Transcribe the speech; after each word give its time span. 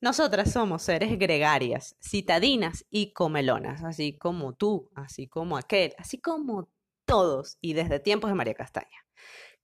Nosotras 0.00 0.52
somos 0.52 0.82
seres 0.82 1.18
gregarias, 1.18 1.96
citadinas 2.00 2.86
y 2.88 3.12
comelonas, 3.12 3.82
así 3.82 4.16
como 4.16 4.54
tú, 4.54 4.90
así 4.94 5.26
como 5.26 5.56
aquel, 5.56 5.92
así 5.98 6.20
como 6.20 6.70
todos 7.04 7.58
y 7.60 7.72
desde 7.72 7.98
tiempos 7.98 8.30
de 8.30 8.36
María 8.36 8.54
Castaña. 8.54 9.04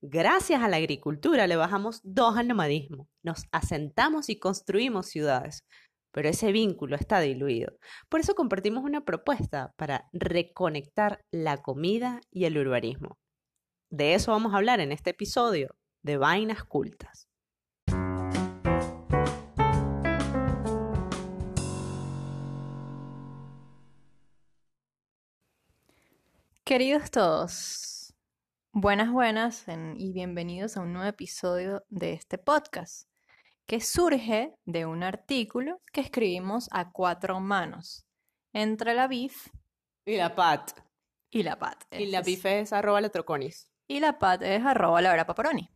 Gracias 0.00 0.60
a 0.60 0.68
la 0.68 0.78
agricultura 0.78 1.46
le 1.46 1.54
bajamos 1.54 2.00
dos 2.02 2.36
al 2.36 2.48
nomadismo, 2.48 3.08
nos 3.22 3.44
asentamos 3.52 4.28
y 4.28 4.38
construimos 4.38 5.06
ciudades, 5.06 5.65
pero 6.10 6.28
ese 6.28 6.51
vínculo 6.51 6.96
está 6.96 7.21
diluido. 7.21 7.78
Por 8.08 8.19
eso 8.19 8.35
compartimos 8.35 8.82
una 8.82 9.04
propuesta 9.04 9.72
para 9.76 10.08
reconectar 10.12 11.21
la 11.30 11.62
comida 11.62 12.21
y 12.32 12.46
el 12.46 12.58
urbanismo. 12.58 13.19
De 13.88 14.14
eso 14.14 14.32
vamos 14.32 14.53
a 14.53 14.56
hablar 14.56 14.80
en 14.80 14.90
este 14.90 15.10
episodio 15.10 15.76
de 16.02 16.16
Vainas 16.16 16.64
Cultas. 16.64 17.28
Queridos 26.66 27.10
todos, 27.10 28.14
buenas, 28.73 29.12
buenas 29.12 29.66
y 29.98 30.12
bienvenidos 30.14 30.78
a 30.78 30.80
un 30.80 30.95
nuevo 30.95 31.06
episodio 31.06 31.84
de 31.90 32.14
este 32.14 32.38
podcast, 32.38 33.06
que 33.66 33.82
surge 33.82 34.54
de 34.64 34.87
un 34.87 35.02
artículo 35.02 35.82
que 35.92 36.00
escribimos 36.00 36.70
a 36.73 36.90
cuatro 36.90 37.38
manos, 37.38 38.06
entre 38.54 38.95
la 38.95 39.09
BIF 39.09 39.48
y 40.06 40.16
la 40.16 40.34
PAT. 40.34 40.70
Y 41.30 41.42
la 41.42 41.59
PAT. 41.59 41.84
Y 41.90 42.06
la 42.06 42.23
BIF 42.23 42.46
es 42.46 42.73
arroba 42.73 43.02
letroconis. 43.02 43.70
Y 43.87 44.01
la 44.01 44.18
PAT 44.18 44.40
es 44.45 44.65
arroba 44.65 45.02
la 45.02 45.10
vera 45.10 45.26
paparoni. 45.26 45.70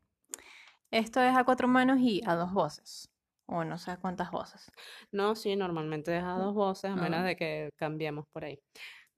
Esto 0.90 1.20
es 1.20 1.36
a 1.36 1.44
cuatro 1.44 1.68
manos 1.68 1.98
y 2.00 2.22
a 2.24 2.34
dos 2.34 2.54
voces. 2.54 3.10
O 3.44 3.62
no 3.62 3.76
sé 3.76 3.98
cuántas 4.00 4.30
voces. 4.30 4.72
No, 5.12 5.34
sí, 5.34 5.54
normalmente 5.54 6.16
es 6.16 6.24
a 6.24 6.38
dos 6.38 6.54
voces, 6.54 6.92
a 6.92 6.96
menos 6.96 7.20
ah. 7.20 7.24
de 7.24 7.36
que 7.36 7.70
cambiemos 7.76 8.26
por 8.32 8.46
ahí. 8.46 8.58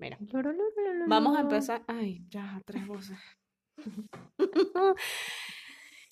Mira. 0.01 0.19
Vamos 1.07 1.37
a 1.37 1.43
empezar. 1.43 1.85
Ay, 1.87 2.25
ya, 2.31 2.61
tres 2.65 2.87
voces. 2.87 3.19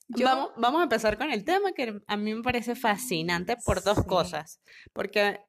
vamos, 0.09 0.51
vamos, 0.59 0.81
a 0.81 0.83
empezar 0.83 1.17
con 1.17 1.31
el 1.33 1.43
tema 1.43 1.73
que 1.73 1.99
a 2.07 2.17
mí 2.19 2.35
me 2.35 2.43
parece 2.43 2.75
fascinante 2.75 3.57
por 3.65 3.83
dos 3.83 4.05
cosas. 4.05 4.61
Porque 4.93 5.41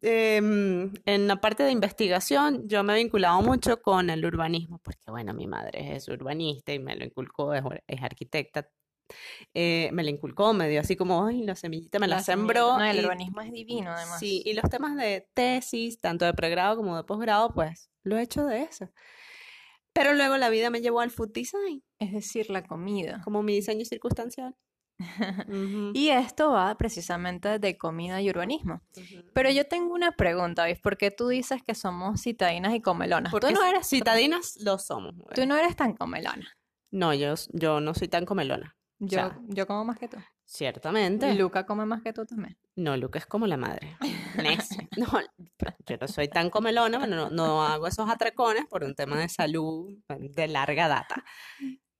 em, 0.00 0.92
en 1.04 1.26
la 1.26 1.40
parte 1.40 1.64
de 1.64 1.72
investigación 1.72 2.68
yo 2.68 2.84
me 2.84 2.92
he 2.94 3.02
vinculado 3.02 3.42
mucho 3.42 3.82
con 3.82 4.10
el 4.10 4.24
urbanismo, 4.24 4.78
porque 4.78 5.10
bueno, 5.10 5.34
mi 5.34 5.48
madre 5.48 5.96
es 5.96 6.06
urbanista 6.06 6.72
y 6.72 6.78
me 6.78 6.94
lo 6.94 7.04
inculcó, 7.04 7.52
es, 7.52 7.64
arquitecta. 8.00 8.68
Eh, 9.54 9.90
me 9.92 10.02
lo 10.02 10.10
inculcó, 10.10 10.52
me 10.52 10.68
dio 10.68 10.80
así 10.80 10.96
como, 10.96 11.26
ay, 11.26 11.42
la 11.42 11.54
semillita 11.54 11.98
me 11.98 12.08
la, 12.08 12.22
sembró. 12.22 12.78
No, 12.78 12.84
el 12.84 13.04
urbanismo 13.04 13.40
es 13.40 13.52
divino, 13.52 13.92
además. 13.92 14.18
Sí, 14.18 14.42
y 14.44 14.54
los 14.54 14.68
temas 14.70 14.96
de 14.96 15.28
tesis, 15.34 16.00
tanto 16.00 16.24
de 16.24 16.34
pregrado 16.34 16.76
como 16.76 16.96
de 16.96 17.04
posgrado, 17.04 17.52
pues 17.52 17.90
lo 18.02 18.16
he 18.16 18.22
hecho 18.22 18.46
de 18.46 18.62
eso. 18.62 18.90
Pero 19.92 20.14
luego 20.14 20.38
la 20.38 20.48
vida 20.48 20.70
me 20.70 20.80
llevó 20.80 21.00
al 21.00 21.10
food 21.10 21.32
design. 21.32 21.82
Es 21.98 22.12
decir, 22.12 22.50
la 22.50 22.62
comida. 22.64 23.20
Como 23.24 23.42
mi 23.42 23.54
diseño 23.54 23.84
circunstancial. 23.84 24.56
Y 25.94 26.08
esto 26.08 26.50
va 26.50 26.76
precisamente 26.76 27.58
de 27.58 27.76
comida 27.76 28.20
y 28.20 28.30
urbanismo. 28.30 28.82
Pero 29.32 29.50
yo 29.50 29.66
tengo 29.66 29.94
una 29.94 30.12
pregunta, 30.12 30.64
¿ves? 30.64 30.80
¿Por 30.80 30.96
qué 30.96 31.10
tú 31.10 31.28
dices 31.28 31.62
que 31.62 31.74
somos 31.74 32.22
citadinas 32.22 32.74
y 32.74 32.80
comelonas? 32.80 33.32
Porque 33.32 33.48
tú 33.48 33.54
no 33.54 33.64
eres 33.64 33.88
citadinas, 33.88 34.56
lo 34.60 34.78
somos. 34.78 35.14
Tú 35.34 35.46
no 35.46 35.56
eres 35.56 35.76
tan 35.76 35.94
comelona. 35.94 36.56
No, 36.90 37.14
yo, 37.14 37.34
yo 37.52 37.80
no 37.80 37.94
soy 37.94 38.08
tan 38.08 38.26
comelona. 38.26 38.76
Yo, 39.04 39.32
yo 39.48 39.66
como 39.66 39.84
más 39.84 39.98
que 39.98 40.06
tú. 40.06 40.16
Ciertamente. 40.44 41.28
¿Y 41.28 41.36
Luca 41.36 41.66
come 41.66 41.84
más 41.84 42.02
que 42.02 42.12
tú 42.12 42.24
también? 42.24 42.56
No, 42.76 42.96
Luca 42.96 43.18
es 43.18 43.26
como 43.26 43.48
la 43.48 43.56
madre. 43.56 43.96
no, 44.96 45.06
yo 45.86 45.96
no 46.00 46.08
soy 46.08 46.28
tan 46.28 46.50
comelona, 46.50 47.04
no, 47.06 47.28
no 47.28 47.64
hago 47.64 47.88
esos 47.88 48.08
atracones 48.08 48.66
por 48.66 48.84
un 48.84 48.94
tema 48.94 49.18
de 49.18 49.28
salud 49.28 49.92
de 50.08 50.48
larga 50.48 50.86
data. 50.86 51.24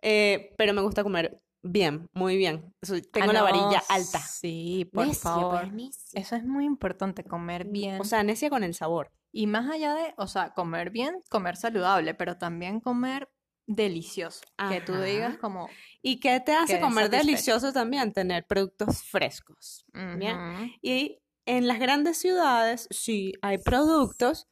Eh, 0.01 0.55
pero 0.57 0.75
me 0.75 0.81
gusta 0.81 1.03
comer 1.03 1.43
bien, 1.63 2.09
muy 2.13 2.37
bien. 2.37 2.73
Tengo 3.11 3.31
ah, 3.31 3.33
la 3.33 3.43
varilla 3.43 3.83
alta. 3.89 4.21
Sí, 4.21 4.89
por 4.93 5.13
favor. 5.15 5.69
Eso 6.13 6.37
es 6.37 6.45
muy 6.45 6.65
importante, 6.65 7.25
comer 7.25 7.65
bien. 7.65 8.01
O 8.01 8.05
sea, 8.05 8.23
necia 8.23 8.49
con 8.49 8.63
el 8.63 8.75
sabor. 8.75 9.11
Y 9.33 9.49
más 9.49 9.69
allá 9.69 9.95
de, 9.95 10.15
o 10.19 10.29
sea, 10.29 10.51
comer 10.51 10.91
bien, 10.91 11.23
comer 11.31 11.57
saludable, 11.57 12.15
pero 12.15 12.39
también 12.39 12.81
comer 12.81 13.29
delicioso. 13.75 14.41
Que 14.69 14.81
tú 14.81 14.95
digas 15.01 15.39
como... 15.39 15.69
¿Y 16.03 16.21
qué 16.21 16.41
te 16.41 16.53
hace 16.53 16.81
comer 16.81 17.11
delicioso 17.11 17.73
también? 17.73 18.13
Tener 18.13 18.47
productos 18.47 19.03
frescos. 19.03 19.85
Y 20.81 21.19
en 21.47 21.69
las 21.69 21.79
grandes 21.79 22.19
ciudades 22.19 22.89
sí 22.91 23.33
hay 23.43 23.59
productos, 23.59 24.49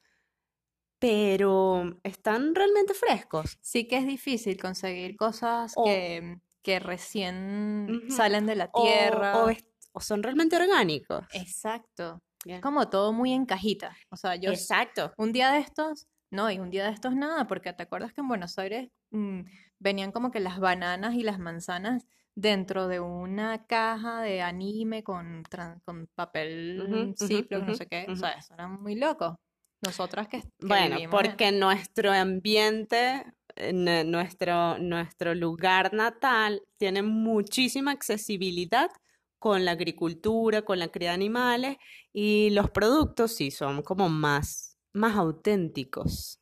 pero 0.98 1.98
están 2.02 2.54
realmente 2.54 2.94
frescos. 2.94 3.58
Sí 3.60 3.86
que 3.86 3.98
es 3.98 4.06
difícil 4.06 4.60
conseguir 4.60 5.16
cosas 5.16 5.74
que, 5.84 6.38
que, 6.62 6.78
recién 6.78 8.02
salen 8.10 8.46
de 8.46 8.56
la 8.56 8.70
tierra. 8.70 9.44
O, 9.92 10.00
son 10.00 10.22
realmente 10.22 10.56
orgánicos. 10.56 11.24
Exacto. 11.32 12.22
Como 12.62 12.88
todo 12.88 13.12
muy 13.12 13.32
en 13.32 13.44
cajita. 13.44 13.96
O 14.10 14.16
sea, 14.16 14.36
yo... 14.36 14.50
Exacto. 14.50 15.12
Un 15.18 15.32
día 15.32 15.52
de 15.52 15.58
estos 15.58 16.08
no, 16.30 16.50
y 16.50 16.58
un 16.58 16.70
día 16.70 16.84
de 16.84 16.92
estos 16.92 17.14
nada, 17.14 17.46
porque 17.46 17.72
te 17.72 17.82
acuerdas 17.82 18.12
que 18.12 18.20
en 18.20 18.28
Buenos 18.28 18.58
Aires 18.58 18.88
mm, 19.10 19.40
venían 19.78 20.12
como 20.12 20.30
que 20.30 20.40
las 20.40 20.60
bananas 20.60 21.14
y 21.14 21.22
las 21.22 21.38
manzanas 21.38 22.06
dentro 22.34 22.88
de 22.88 23.00
una 23.00 23.66
caja 23.66 24.22
de 24.22 24.40
anime 24.40 25.02
con, 25.02 25.42
con 25.84 26.06
papel 26.14 26.80
uh 26.80 27.60
no 27.60 27.74
sé 27.74 27.86
qué. 27.86 28.06
O 28.08 28.16
sea, 28.16 28.30
eso 28.32 28.54
era 28.54 28.68
muy 28.68 28.94
loco. 28.94 29.40
Nosotras 29.82 30.28
que... 30.28 30.42
bueno, 30.60 30.96
porque 31.10 31.52
nuestro 31.52 32.12
ambiente, 32.12 33.24
nuestro, 33.72 34.78
nuestro 34.78 35.34
lugar 35.34 35.94
natal 35.94 36.62
tiene 36.76 37.02
muchísima 37.02 37.90
accesibilidad 37.90 38.90
con 39.38 39.64
la 39.64 39.72
agricultura, 39.72 40.62
con 40.62 40.78
la 40.78 40.88
cría 40.88 41.10
de 41.10 41.14
animales 41.14 41.76
y 42.12 42.50
los 42.50 42.70
productos 42.70 43.34
sí 43.34 43.50
son 43.50 43.82
como 43.82 44.10
más 44.10 44.69
más 44.92 45.16
auténticos. 45.16 46.40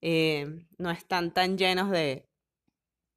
Eh, 0.00 0.46
no 0.78 0.90
están 0.90 1.32
tan 1.32 1.56
llenos 1.56 1.90
de, 1.90 2.26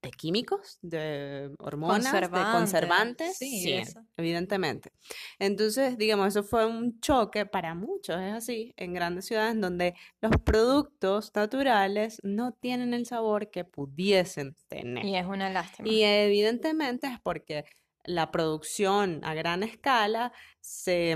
de 0.05 0.11
químicos, 0.11 0.77
de 0.81 1.51
hormonas, 1.57 2.13
de 2.13 2.29
conservantes. 2.29 3.37
Sí, 3.37 3.81
evidentemente. 4.17 4.91
Entonces, 5.39 5.97
digamos, 5.97 6.27
eso 6.27 6.43
fue 6.43 6.65
un 6.65 6.99
choque 6.99 7.45
para 7.47 7.73
muchos, 7.73 8.17
es 8.21 8.33
así, 8.33 8.73
en 8.77 8.93
grandes 8.93 9.25
ciudades 9.25 9.59
donde 9.59 9.95
los 10.21 10.31
productos 10.43 11.31
naturales 11.33 12.19
no 12.23 12.53
tienen 12.53 12.93
el 12.93 13.07
sabor 13.07 13.49
que 13.49 13.65
pudiesen 13.65 14.55
tener. 14.67 15.03
Y 15.05 15.15
es 15.15 15.25
una 15.25 15.49
lástima. 15.49 15.89
Y 15.89 16.03
evidentemente 16.03 17.07
es 17.07 17.19
porque 17.19 17.65
la 18.03 18.29
producción 18.29 19.21
a 19.23 19.33
gran 19.33 19.63
escala 19.63 20.31
se, 20.59 21.15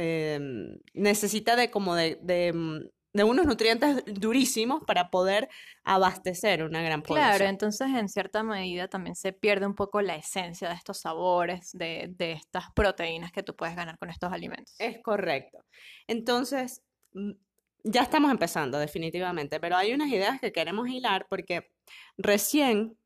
Em, 0.00 0.78
necesita 0.94 1.56
de 1.56 1.72
como 1.72 1.96
de, 1.96 2.20
mm, 2.54 2.86
de, 3.12 3.24
unos 3.24 3.46
nutrientes 3.46 4.04
durísimos 4.06 4.84
para 4.84 5.10
poder 5.10 5.48
abastecer 5.82 6.62
una 6.62 6.82
gran 6.82 7.02
población. 7.02 7.36
Claro, 7.36 7.50
entonces 7.50 7.88
en 7.88 8.08
cierta 8.08 8.44
medida 8.44 8.86
también 8.86 9.16
se 9.16 9.32
pierde 9.32 9.66
un 9.66 9.74
poco 9.74 10.00
la 10.00 10.14
esencia 10.14 10.68
de 10.68 10.76
estos 10.76 11.00
sabores, 11.00 11.70
de, 11.72 12.14
de 12.16 12.30
estas 12.30 12.70
proteínas 12.76 13.32
que 13.32 13.42
tú 13.42 13.56
puedes 13.56 13.74
ganar 13.74 13.98
con 13.98 14.08
estos 14.08 14.32
alimentos. 14.32 14.72
Es 14.78 15.02
correcto. 15.02 15.64
Entonces, 16.06 16.80
mm, 17.14 17.32
ya 17.82 18.02
estamos 18.02 18.30
empezando 18.30 18.78
definitivamente, 18.78 19.58
pero 19.58 19.76
hay 19.76 19.92
unas 19.92 20.10
ideas 20.10 20.40
que 20.40 20.52
queremos 20.52 20.88
hilar 20.88 21.26
porque 21.28 21.72
recién 22.16 22.96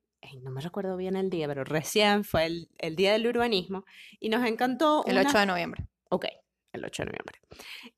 no 0.43 0.51
me 0.51 0.61
recuerdo 0.61 0.99
bien 0.99 1.17
el 1.17 1.31
día, 1.31 1.49
pero 1.49 1.65
recién 1.65 2.23
fue 2.23 2.45
el, 2.45 2.69
el, 2.79 2.97
Día 2.97 3.13
del 3.13 3.27
Urbanismo 3.27 3.85
y 4.21 4.29
nos 4.29 4.47
encantó. 4.47 5.05
El 5.07 5.17
8 5.17 5.39
de 5.39 5.47
noviembre. 5.47 5.85
Ok, 6.11 6.27
el 6.73 6.85
8 6.85 7.03
de 7.03 7.07
noviembre. 7.07 7.41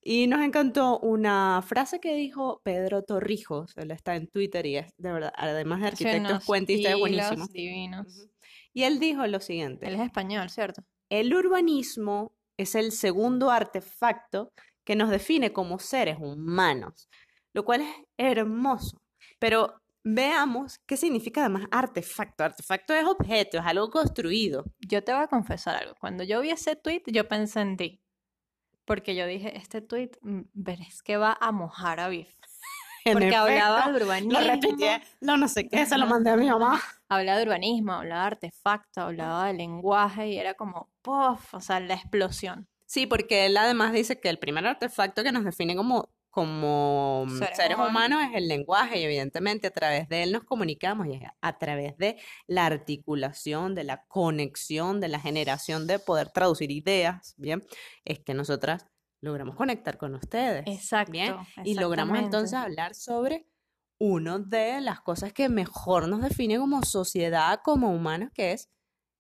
Y 0.03 0.27
nos 0.27 0.43
encantó 0.43 0.99
una 0.99 1.63
frase 1.67 2.01
que 2.01 2.15
dijo 2.15 2.61
Pedro 2.65 3.03
Torrijos, 3.03 3.77
él 3.77 3.91
está 3.91 4.17
en 4.17 4.29
Twitter 4.29 4.67
y 4.67 4.77
es 4.77 4.93
de 4.97 5.13
verdad, 5.13 5.33
además 5.37 5.81
de 5.81 5.87
arquitecto, 5.89 6.41
cuentista, 6.45 6.91
es 6.91 6.99
buenísimo. 6.99 7.47
divinos. 7.47 8.29
Y 8.73 8.83
él 8.83 8.99
dijo 8.99 9.27
lo 9.27 9.41
siguiente. 9.41 9.87
Él 9.87 9.95
es 9.95 10.01
español, 10.01 10.51
¿cierto? 10.51 10.83
El 11.09 11.35
urbanismo 11.35 12.35
es 12.59 12.75
el 12.75 12.93
segundo 12.93 13.51
artefacto 13.51 14.53
que 14.85 14.97
nos 14.97 15.11
define 15.11 15.53
como 15.53 15.79
seres 15.79 16.19
humanos, 16.21 17.09
lo 17.53 17.65
cual 17.65 17.83
es 17.83 17.95
hermoso. 18.19 19.01
Pero 19.39 19.81
veamos 20.05 20.79
qué 20.87 20.97
significa 20.97 21.41
además 21.41 21.67
artefacto. 21.71 22.45
Artefacto 22.45 22.95
es 22.95 23.05
objeto, 23.05 23.59
es 23.59 23.65
algo 23.65 23.91
construido. 23.91 24.65
Yo 24.81 25.03
te 25.03 25.13
voy 25.13 25.23
a 25.23 25.29
confesar 25.29 25.77
algo. 25.77 25.95
Cuando 25.99 26.25
yo 26.25 26.41
vi 26.41 26.51
ese 26.51 26.77
tweet, 26.77 27.03
yo 27.07 27.27
pensé 27.29 27.61
en 27.61 27.77
ti. 27.77 28.01
Porque 28.85 29.15
yo 29.15 29.27
dije, 29.27 29.57
este 29.57 29.81
tweet, 29.81 30.11
mm, 30.23 30.43
verás 30.53 31.03
que 31.03 31.17
va 31.17 31.37
a 31.41 31.53
mojar 31.53 32.01
a 32.01 32.09
Biff. 32.09 32.29
Porque 33.13 33.35
hablaba 33.35 33.91
de 33.91 34.03
urbanismo. 34.03 34.41
Lo 34.41 34.47
repetí, 34.47 34.85
no, 35.21 35.37
no 35.37 35.47
sé 35.49 35.69
qué, 35.69 35.85
se 35.85 35.99
lo 35.99 36.07
mandé 36.07 36.31
a 36.31 36.37
mi 36.37 36.49
mamá. 36.49 36.81
Hablaba 37.09 37.39
de 37.39 37.45
urbanismo, 37.45 37.93
hablaba 37.93 38.23
de 38.23 38.27
artefacto, 38.29 39.03
hablaba 39.03 39.49
de 39.49 39.55
lenguaje 39.55 40.29
y 40.29 40.39
era 40.39 40.55
como, 40.55 40.89
puff, 41.03 41.53
o 41.53 41.61
sea, 41.61 41.81
la 41.81 41.95
explosión. 41.95 42.67
Sí, 42.87 43.07
porque 43.07 43.47
él 43.47 43.57
además 43.57 43.93
dice 43.93 44.21
que 44.21 44.31
el 44.31 44.39
primer 44.39 44.67
artefacto 44.67 45.23
que 45.23 45.33
nos 45.33 45.45
define 45.45 45.77
como, 45.77 46.09
como 46.35 47.27
Seres 47.29 47.57
seres 47.57 47.77
humanos. 47.77 47.91
humanos 47.91 48.23
es 48.25 48.37
el 48.39 48.49
lenguaje 48.49 48.99
y 48.99 49.05
evidentemente 49.05 49.69
a 49.69 49.71
través 49.71 50.09
de 50.09 50.25
él 50.25 50.33
nos 50.33 50.43
comunicamos 50.43 51.07
y 51.07 51.13
es 51.15 51.23
a 51.41 51.59
través 51.59 51.97
de 51.97 52.19
la 52.49 52.67
articulación, 52.67 53.77
de 53.77 53.85
la 53.85 54.05
conexión, 54.09 55.01
de 55.01 55.09
la 55.09 55.21
generación 55.21 55.87
de 55.87 56.01
poder 56.01 56.31
traducir 56.31 56.73
ideas, 56.73 57.35
¿bien? 57.37 57.65
Es 58.05 58.19
que 58.19 58.35
nosotras 58.35 58.85
logramos 59.21 59.55
conectar 59.55 59.97
con 59.97 60.17
ustedes. 60.17 60.65
Exacto. 60.67 61.13
Bien, 61.13 61.37
y 61.63 61.75
logramos 61.75 62.19
entonces 62.19 62.55
hablar 62.55 62.97
sobre 62.97 63.47
una 63.99 64.41
de 64.41 64.81
las 64.81 65.01
cosas 65.01 65.33
que 65.33 65.49
mejor 65.49 66.09
nos 66.09 66.21
define 66.21 66.59
como 66.59 66.83
sociedad, 66.83 67.61
como 67.63 67.95
humanos, 67.95 68.31
que 68.35 68.53
es, 68.53 68.69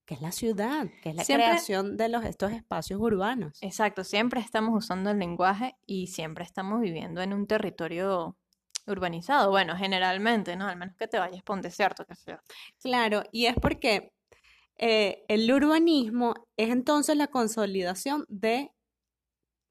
que 0.06 0.14
es 0.14 0.20
la 0.20 0.32
ciudad, 0.32 0.86
que 1.02 1.10
es 1.10 1.16
la 1.16 1.24
Siempre- 1.24 1.46
creación 1.48 1.96
de 1.96 2.08
los, 2.08 2.24
estos 2.24 2.52
espacios 2.52 3.00
urbanos. 3.00 3.58
Exacto, 3.62 4.04
siempre 4.04 4.40
estamos 4.40 4.74
usando 4.76 5.10
el 5.10 5.18
lenguaje 5.18 5.76
y 5.86 6.08
siempre 6.08 6.44
estamos 6.44 6.80
viviendo 6.80 7.22
en 7.22 7.32
un 7.32 7.46
territorio 7.46 8.36
urbanizado. 8.86 9.50
Bueno, 9.50 9.76
generalmente, 9.76 10.56
¿no? 10.56 10.68
Al 10.68 10.76
menos 10.76 10.94
que 10.96 11.08
te 11.08 11.18
vayas 11.18 11.42
por 11.42 11.56
un 11.56 11.62
desierto, 11.62 12.04
que 12.04 12.14
sea. 12.16 12.42
Claro, 12.82 13.22
y 13.32 13.46
es 13.46 13.54
porque 13.54 14.12
eh, 14.76 15.24
el 15.28 15.50
urbanismo 15.50 16.34
es 16.58 16.68
entonces 16.70 17.16
la 17.16 17.28
consolidación 17.28 18.26
de, 18.28 18.72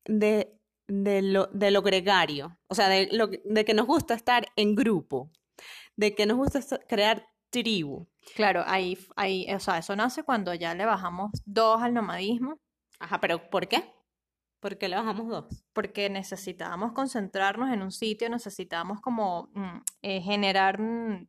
de, 0.05 0.51
de 0.87 1.21
lo, 1.21 1.47
de 1.53 1.69
lo 1.71 1.81
gregario, 1.81 2.57
o 2.67 2.75
sea, 2.75 2.89
de, 2.89 3.07
lo, 3.11 3.29
que- 3.29 3.41
de 3.45 3.65
que 3.65 3.73
nos 3.73 3.85
gusta 3.85 4.15
estar 4.15 4.47
en 4.55 4.73
grupo, 4.75 5.29
de 5.95 6.15
que 6.15 6.25
nos 6.25 6.37
gusta 6.37 6.59
crear 6.87 7.27
tribu. 7.53 8.07
Claro, 8.35 8.63
ahí, 8.65 8.97
ahí, 9.15 9.45
o 9.53 9.59
sea, 9.59 9.77
eso 9.77 9.95
nace 9.95 10.23
cuando 10.23 10.53
ya 10.53 10.73
le 10.73 10.85
bajamos 10.85 11.31
dos 11.45 11.81
al 11.81 11.93
nomadismo, 11.93 12.59
Ajá, 12.99 13.19
pero 13.19 13.49
¿por 13.49 13.67
qué? 13.67 13.83
¿Por 14.59 14.77
qué 14.77 14.87
le 14.89 14.95
bajamos 14.95 15.27
dos? 15.27 15.65
porque 15.73 16.09
necesitábamos 16.09 16.93
concentrarnos 16.93 17.71
en 17.71 17.81
un 17.81 17.91
sitio, 17.91 18.29
necesitábamos 18.29 19.01
como 19.01 19.49
mm, 19.53 19.77
eh, 20.01 20.21
generar 20.21 20.79
mm, 20.79 21.27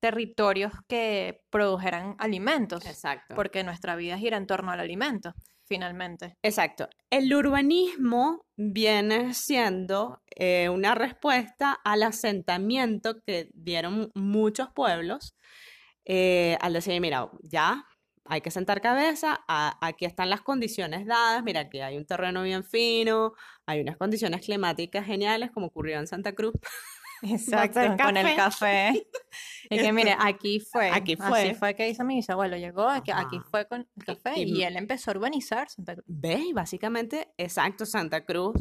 territorios 0.00 0.72
que 0.86 1.42
produjeran 1.50 2.14
alimentos, 2.18 2.84
Exacto. 2.86 3.34
porque 3.34 3.64
nuestra 3.64 3.96
vida 3.96 4.18
gira 4.18 4.36
en 4.36 4.46
torno 4.46 4.70
al 4.70 4.80
alimento, 4.80 5.34
finalmente. 5.68 6.36
Exacto. 6.42 6.88
El 7.10 7.32
urbanismo 7.34 8.46
viene 8.56 9.34
siendo 9.34 10.22
eh, 10.34 10.68
una 10.68 10.94
respuesta 10.94 11.78
al 11.84 12.02
asentamiento 12.02 13.20
que 13.24 13.50
dieron 13.54 14.10
muchos 14.14 14.68
pueblos 14.72 15.34
eh, 16.04 16.56
al 16.60 16.72
decir, 16.72 16.98
mira, 17.00 17.30
ya 17.42 17.84
hay 18.24 18.40
que 18.40 18.50
sentar 18.50 18.80
cabeza, 18.80 19.40
aquí 19.46 20.04
están 20.04 20.30
las 20.30 20.42
condiciones 20.42 21.06
dadas, 21.06 21.42
mira, 21.42 21.60
aquí 21.60 21.80
hay 21.80 21.96
un 21.96 22.04
terreno 22.04 22.42
bien 22.42 22.62
fino, 22.64 23.32
hay 23.66 23.80
unas 23.80 23.96
condiciones 23.96 24.42
climáticas 24.42 25.06
geniales, 25.06 25.50
como 25.50 25.66
ocurrió 25.66 25.98
en 25.98 26.06
Santa 26.06 26.32
Cruz. 26.32 26.54
Exacto, 27.22 27.80
el 27.80 27.96
con 27.96 28.16
el 28.16 28.36
café. 28.36 29.06
Y 29.70 29.78
que 29.90 29.92
mire, 29.92 30.16
aquí 30.18 30.60
fue, 30.60 30.90
Aquí 30.90 31.14
así 31.18 31.28
fue. 31.28 31.54
fue 31.54 31.74
que 31.74 31.88
hizo 31.88 32.04
mi 32.04 32.16
bisabuelo, 32.16 32.56
llegó, 32.56 32.88
aquí, 32.88 33.10
aquí 33.12 33.38
fue 33.50 33.66
con 33.66 33.88
el 33.96 34.04
café 34.04 34.34
y- 34.40 34.58
y 34.58 34.62
él 34.62 34.76
empezó 34.76 35.10
a 35.10 35.14
urbanizar 35.14 35.68
Santa 35.68 35.94
Cruz. 35.94 36.04
¿Ves? 36.08 36.40
Y 36.40 36.52
básicamente, 36.52 37.32
exacto, 37.36 37.84
Santa 37.86 38.24
Cruz 38.24 38.54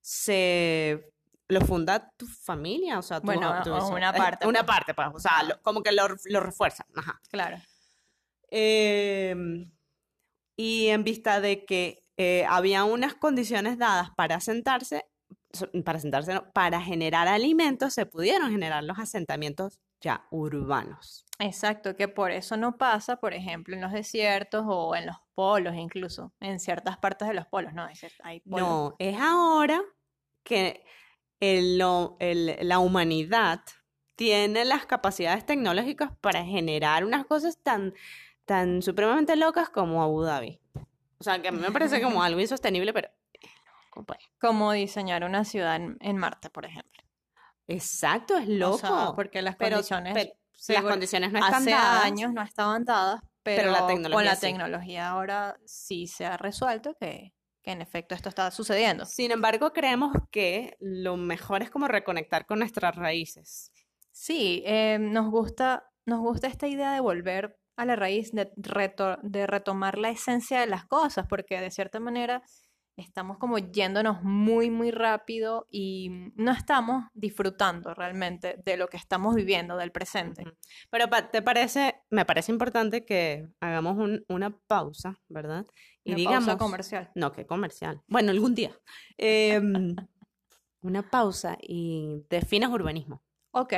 se 0.00 1.10
lo 1.48 1.60
funda 1.62 2.10
tu 2.16 2.26
familia, 2.26 2.98
o 2.98 3.02
sea, 3.02 3.20
tu, 3.20 3.26
Bueno, 3.26 3.62
tu 3.62 3.74
una 3.74 4.10
Eh, 4.10 4.12
parte, 4.16 4.46
Una 4.46 4.60
pues. 4.64 4.76
parte, 4.76 4.94
pues, 4.94 5.08
o 5.14 5.18
sea, 5.18 5.42
lo- 5.42 5.60
como 5.62 5.82
que 5.82 5.92
lo, 5.92 6.06
lo 6.26 6.40
refuerzan. 6.40 6.86
Ajá. 6.94 7.20
Claro. 7.30 7.58
Em, 8.50 9.70
y 10.56 10.88
en 10.88 11.04
vista 11.04 11.40
de 11.40 11.64
que 11.64 11.98
eh, 12.18 12.44
había 12.48 12.84
unas 12.84 13.14
condiciones 13.14 13.78
dadas 13.78 14.10
para 14.16 14.38
sentarse, 14.40 15.06
para 15.84 15.98
sentarse, 15.98 16.32
no, 16.34 16.50
para 16.52 16.80
generar 16.80 17.28
alimentos, 17.28 17.92
se 17.94 18.06
pudieron 18.06 18.50
generar 18.50 18.84
los 18.84 18.98
asentamientos 18.98 19.80
ya 20.00 20.26
urbanos. 20.30 21.24
Exacto, 21.38 21.94
que 21.96 22.08
por 22.08 22.30
eso 22.30 22.56
no 22.56 22.76
pasa, 22.76 23.16
por 23.16 23.34
ejemplo, 23.34 23.74
en 23.74 23.80
los 23.82 23.92
desiertos 23.92 24.64
o 24.66 24.94
en 24.96 25.06
los 25.06 25.16
polos, 25.34 25.74
incluso 25.76 26.32
en 26.40 26.58
ciertas 26.60 26.96
partes 26.98 27.28
de 27.28 27.34
los 27.34 27.46
polos, 27.46 27.72
¿no? 27.74 27.86
Hay, 28.22 28.40
polos. 28.40 28.66
No, 28.68 28.96
es 28.98 29.18
ahora 29.20 29.80
que 30.42 30.84
el- 31.40 31.78
lo- 31.78 32.16
el- 32.20 32.56
la 32.62 32.78
humanidad 32.78 33.60
tiene 34.16 34.64
las 34.64 34.86
capacidades 34.86 35.44
tecnológicas 35.46 36.10
para 36.20 36.44
generar 36.44 37.04
unas 37.04 37.26
cosas 37.26 37.58
tan, 37.62 37.94
tan 38.44 38.82
supremamente 38.82 39.34
locas 39.36 39.68
como 39.70 40.02
Abu 40.02 40.22
Dhabi. 40.22 40.60
O 41.18 41.24
sea, 41.24 41.40
que 41.40 41.48
a 41.48 41.52
mí 41.52 41.58
me 41.60 41.70
parece 41.72 42.00
como 42.02 42.22
algo 42.22 42.40
insostenible, 42.40 42.92
pero... 42.92 43.08
compa- 43.92 44.18
Como 44.40 44.72
diseñar 44.72 45.22
una 45.24 45.44
ciudad 45.44 45.76
en, 45.76 45.96
en 46.00 46.16
Marte, 46.16 46.50
por 46.50 46.64
ejemplo. 46.64 47.02
Exacto, 47.68 48.36
es 48.36 48.48
O 48.48 48.52
loco. 48.52 48.78
sea, 48.78 49.12
porque 49.14 49.40
las 49.42 49.56
pero, 49.56 49.76
condiciones, 49.76 50.14
pero 50.14 50.32
las 50.68 50.82
condiciones 50.90 51.32
no 51.32 51.38
están 51.38 51.54
hace 51.62 51.70
dadas. 51.70 52.04
años 52.04 52.32
no 52.32 52.42
estaban 52.42 52.84
dadas, 52.84 53.20
pero 53.42 53.72
pero, 53.72 53.72
la 53.72 54.10
con 54.10 54.24
la 54.24 54.34
sí. 54.34 54.40
tecnología 54.42 55.08
ahora 55.08 55.56
sí 55.64 56.06
se 56.06 56.26
ha 56.26 56.36
resuelto 56.36 56.94
que, 56.98 57.32
que 57.62 57.70
en 57.70 57.80
efecto 57.82 58.14
esto 58.14 58.28
está 58.28 58.50
sucediendo. 58.50 59.04
Sin 59.04 59.30
embargo, 59.30 59.72
creemos 59.72 60.12
que 60.30 60.76
lo 60.80 61.16
mejor 61.16 61.62
es 61.62 61.70
como 61.70 61.88
reconectar 61.88 62.46
con 62.46 62.58
nuestras 62.58 62.96
raíces. 62.96 63.70
Sí, 64.10 64.62
eh, 64.66 64.98
nos 65.00 65.30
gusta, 65.30 65.88
nos 66.04 66.20
gusta 66.20 66.46
esta 66.46 66.66
idea 66.66 66.92
de 66.92 67.00
volver 67.00 67.56
a 67.76 67.84
la 67.86 67.96
raíz, 67.96 68.32
de, 68.32 68.52
reto- 68.56 69.18
de 69.22 69.46
retomar 69.46 69.96
la 69.98 70.10
esencia 70.10 70.60
de 70.60 70.66
las 70.66 70.84
cosas, 70.84 71.26
porque 71.28 71.60
de 71.60 71.70
cierta 71.70 72.00
manera 72.00 72.42
estamos 72.96 73.38
como 73.38 73.58
yéndonos 73.58 74.22
muy, 74.22 74.70
muy 74.70 74.90
rápido 74.90 75.66
y 75.70 76.10
no 76.36 76.52
estamos 76.52 77.04
disfrutando 77.14 77.94
realmente 77.94 78.60
de 78.64 78.76
lo 78.76 78.88
que 78.88 78.96
estamos 78.96 79.34
viviendo, 79.34 79.76
del 79.76 79.92
presente. 79.92 80.44
Pero 80.90 81.06
te 81.30 81.42
parece, 81.42 81.94
me 82.10 82.24
parece 82.24 82.52
importante 82.52 83.04
que 83.04 83.48
hagamos 83.60 83.96
un- 83.96 84.24
una 84.28 84.50
pausa, 84.66 85.18
¿verdad? 85.28 85.64
Y 86.04 86.10
Una 86.10 86.16
digamos, 86.16 86.44
pausa 86.46 86.58
comercial. 86.58 87.10
no, 87.14 87.32
que 87.32 87.46
comercial. 87.46 88.00
Bueno, 88.08 88.30
algún 88.30 88.54
día. 88.54 88.78
Em, 89.16 89.96
una 90.82 91.08
pausa 91.10 91.56
y 91.60 92.24
definas 92.28 92.70
urbanismo. 92.70 93.22
Ok. 93.52 93.74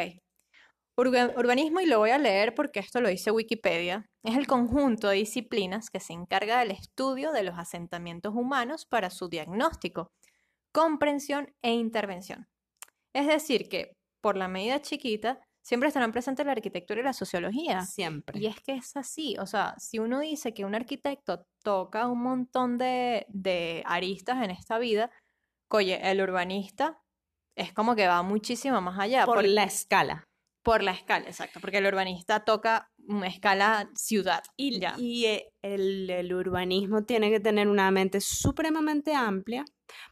Urba- 0.97 1.33
urbanismo, 1.37 1.81
y 1.81 1.87
lo 1.87 1.99
voy 1.99 2.11
a 2.11 2.19
leer 2.19 2.55
porque 2.55 2.79
esto 2.81 3.01
lo 3.01 3.09
dice 3.09 3.31
Wikipedia, 3.33 4.07
es 4.23 4.37
el 4.37 4.47
conjunto 4.47 5.09
de 5.09 5.17
disciplinas 5.17 5.91
que 5.91 5.99
se 6.01 6.13
encarga 6.13 6.61
del 6.61 6.71
estudio 6.71 7.33
de 7.33 7.43
los 7.43 7.59
asentamientos 7.59 8.33
humanos 8.35 8.87
para 8.87 9.11
su 9.11 9.29
diagnóstico, 9.29 10.09
comprensión 10.73 11.53
e 11.63 11.73
intervención. 11.73 12.47
Es 13.15 13.27
decir, 13.27 13.69
que 13.69 13.93
por 14.23 14.37
la 14.37 14.49
medida 14.49 14.81
chiquita 14.81 15.41
siempre 15.65 15.89
estarán 15.89 16.13
presentes 16.13 16.45
la 16.47 16.53
arquitectura 16.53 17.01
y 17.01 17.05
la 17.05 17.13
sociología. 17.13 17.81
Siempre. 17.83 18.39
Y 18.39 18.47
es 18.47 18.61
que 18.61 18.73
es 18.75 18.97
así, 18.97 19.37
o 19.39 19.47
sea, 19.47 19.75
si 19.79 19.99
uno 19.99 20.21
dice 20.21 20.53
que 20.55 20.65
un 20.65 20.75
arquitecto 20.75 21.45
toca 21.63 22.07
un 22.07 22.23
montón 22.23 22.79
de, 22.79 23.27
de 23.29 23.83
aristas 23.87 24.43
en 24.43 24.51
esta 24.51 24.79
vida, 24.79 25.11
oye, 25.73 25.99
el 26.11 26.21
urbanista 26.21 27.01
es 27.57 27.73
como 27.73 27.95
que 27.97 28.07
va 28.07 28.23
muchísimo 28.23 28.81
más 28.81 28.99
allá. 28.99 29.25
Por 29.27 29.37
porque- 29.37 29.49
la 29.49 29.65
escala. 29.65 30.25
Por 30.65 30.83
la 30.83 30.93
escala, 30.93 31.27
exacto, 31.27 31.61
porque 31.61 31.79
el 31.79 31.87
urbanista 31.87 32.45
toca 32.45 32.91
una 33.07 33.29
escala 33.29 33.91
ciudad. 33.95 34.43
Y, 34.57 34.81
ya. 34.81 34.95
y, 34.99 35.27
eh, 35.27 35.53
el, 35.63 36.11
el 36.11 36.35
urbanismo 36.35 37.05
tiene 37.05 37.31
que 37.31 37.39
tener 37.39 37.69
una 37.69 37.91
mente 37.91 38.21
supremamente 38.21 39.15
amplia 39.15 39.65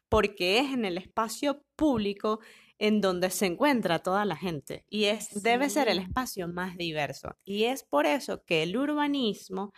porque 0.08 0.58
es 0.58 0.72
en 0.72 0.84
el 0.84 0.98
espacio 0.98 1.64
público 1.74 2.40
en 2.78 3.00
donde 3.00 3.30
se 3.30 3.46
encuentra 3.46 4.00
toda 4.00 4.24
la 4.24 4.36
gente 4.36 4.84
y 4.90 5.04
es, 5.04 5.42
debe 5.42 5.70
ser 5.70 5.88
el 5.88 5.98
espacio 5.98 6.48
más 6.48 6.76
diverso. 6.76 7.36
Y 7.44 7.64
es 7.64 7.84
por 7.84 8.06
eso 8.06 8.44
que 8.44 8.62
el 8.62 8.76
urbanismo, 8.76 9.72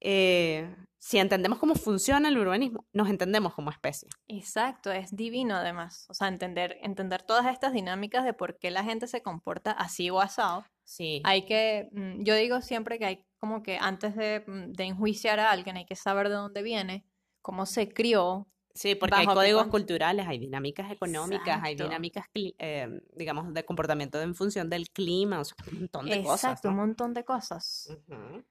eh, 0.00 0.74
si 0.98 1.18
entendemos 1.18 1.58
cómo 1.58 1.74
funciona 1.74 2.28
el 2.28 2.38
urbanismo, 2.38 2.86
nos 2.92 3.08
entendemos 3.08 3.54
como 3.54 3.70
especie. 3.70 4.08
Exacto, 4.28 4.92
es 4.92 5.14
divino 5.16 5.56
además. 5.56 6.04
O 6.08 6.14
sea, 6.14 6.28
entender, 6.28 6.76
entender 6.82 7.22
todas 7.22 7.46
estas 7.46 7.72
dinámicas 7.72 8.24
de 8.24 8.34
por 8.34 8.58
qué 8.58 8.70
la 8.70 8.84
gente 8.84 9.06
se 9.06 9.22
comporta 9.22 9.70
así 9.72 10.10
o 10.10 10.20
asado. 10.20 10.64
Sí. 10.84 11.22
Hay 11.24 11.46
que, 11.46 11.88
mm, 11.92 12.22
yo 12.24 12.34
digo 12.34 12.60
siempre 12.60 12.98
que 12.98 13.06
hay 13.06 13.24
como 13.38 13.62
que 13.62 13.78
antes 13.78 14.14
de, 14.16 14.44
mm, 14.46 14.72
de 14.72 14.84
enjuiciar 14.84 15.40
a 15.40 15.50
alguien 15.50 15.76
hay 15.78 15.86
que 15.86 15.96
saber 15.96 16.28
de 16.28 16.34
dónde 16.34 16.62
viene, 16.62 17.06
cómo 17.40 17.64
se 17.64 17.88
crió. 17.88 18.46
Sí, 18.74 18.94
porque 18.94 19.16
hay 19.16 19.26
códigos 19.26 19.62
con- 19.62 19.70
culturales, 19.70 20.26
hay 20.28 20.38
dinámicas 20.38 20.92
económicas, 20.92 21.60
hay 21.62 21.72
Exacto. 21.72 21.84
dinámicas, 21.84 22.26
cli- 22.34 22.54
eh, 22.58 22.88
digamos, 23.16 23.52
de 23.54 23.64
comportamiento 23.64 24.20
en 24.20 24.34
función 24.34 24.68
del 24.70 24.88
clima, 24.90 25.40
o 25.40 25.44
sea, 25.44 25.56
un 25.72 25.78
montón 25.80 26.06
de 26.06 26.22
cosas. 26.22 26.44
Exacto, 26.44 26.68
un 26.68 26.76
¿no? 26.76 26.82
montón 26.86 27.14
de 27.14 27.24
cosas. 27.24 27.88
Ujú. 27.90 28.44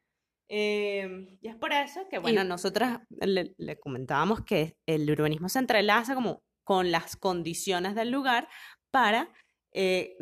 Em, 0.50 1.38
y 1.41 1.48
es 1.48 1.56
por 1.56 1.72
eso 1.72 2.01
que, 2.10 2.18
bueno, 2.18 2.41
Y- 2.44 2.48
nosotras 2.48 3.00
le, 3.10 3.53
le 3.58 3.79
comentábamos 3.79 4.41
que 4.44 4.77
el 4.88 5.10
urbanismo 5.10 5.48
se 5.48 5.60
entrelaza 5.60 6.15
como 6.15 6.41
con 6.63 6.91
las 6.91 7.15
condiciones 7.15 7.96
del 7.96 8.12
lugar 8.12 8.48
para 8.91 9.32
eh, 9.74 10.18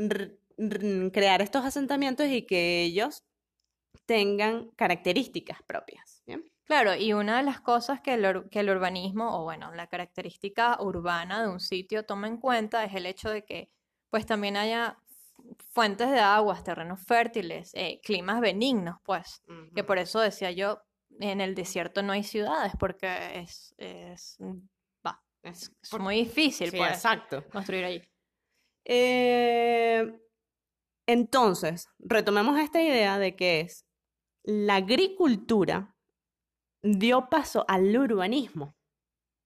crear 1.13 1.41
estos 1.41 1.63
asentamientos 1.65 2.27
y 2.27 2.45
que 2.45 2.83
ellos 2.83 3.23
tengan 4.05 4.69
características 4.71 5.59
propias. 5.63 6.23
¿bien? 6.25 6.43
Claro, 6.65 6.95
y 6.95 7.13
una 7.13 7.37
de 7.37 7.43
las 7.43 7.61
cosas 7.61 8.01
que 8.01 8.13
el, 8.15 8.49
que 8.49 8.59
el 8.59 8.69
urbanismo, 8.69 9.39
o 9.39 9.43
bueno, 9.43 9.73
la 9.73 9.87
característica 9.87 10.77
urbana 10.81 11.41
de 11.41 11.49
un 11.49 11.59
sitio 11.59 12.03
toma 12.03 12.27
en 12.27 12.37
cuenta 12.37 12.83
es 12.83 12.93
el 12.95 13.05
hecho 13.05 13.29
de 13.29 13.43
que 13.45 13.69
pues 14.09 14.25
también 14.25 14.55
haya 14.57 14.97
fuentes 15.69 16.09
de 16.11 16.19
aguas, 16.19 16.63
terrenos 16.63 16.99
fértiles, 17.05 17.71
eh, 17.73 17.99
climas 18.03 18.41
benignos, 18.41 18.97
pues. 19.03 19.41
Que 19.75 19.83
por 19.83 19.97
eso 19.97 20.19
decía 20.19 20.51
yo, 20.51 20.81
en 21.19 21.41
el 21.41 21.55
desierto 21.55 22.03
no 22.03 22.13
hay 22.13 22.23
ciudades, 22.23 22.73
porque 22.79 23.39
es, 23.39 23.73
es, 23.77 24.37
va, 25.05 25.21
Es 25.43 25.71
es 25.81 25.89
por- 25.89 26.01
muy 26.01 26.15
difícil, 26.17 26.69
sí, 26.71 26.77
pues, 26.77 26.91
exacto. 26.91 27.43
construir 27.49 27.85
allí. 27.85 28.01
Eh, 28.85 30.19
entonces, 31.07 31.89
retomemos 31.99 32.59
esta 32.59 32.81
idea 32.81 33.17
de 33.19 33.35
que 33.35 33.61
es 33.61 33.85
la 34.43 34.75
agricultura 34.75 35.95
dio 36.83 37.29
paso 37.29 37.65
al 37.67 37.95
urbanismo 37.97 38.75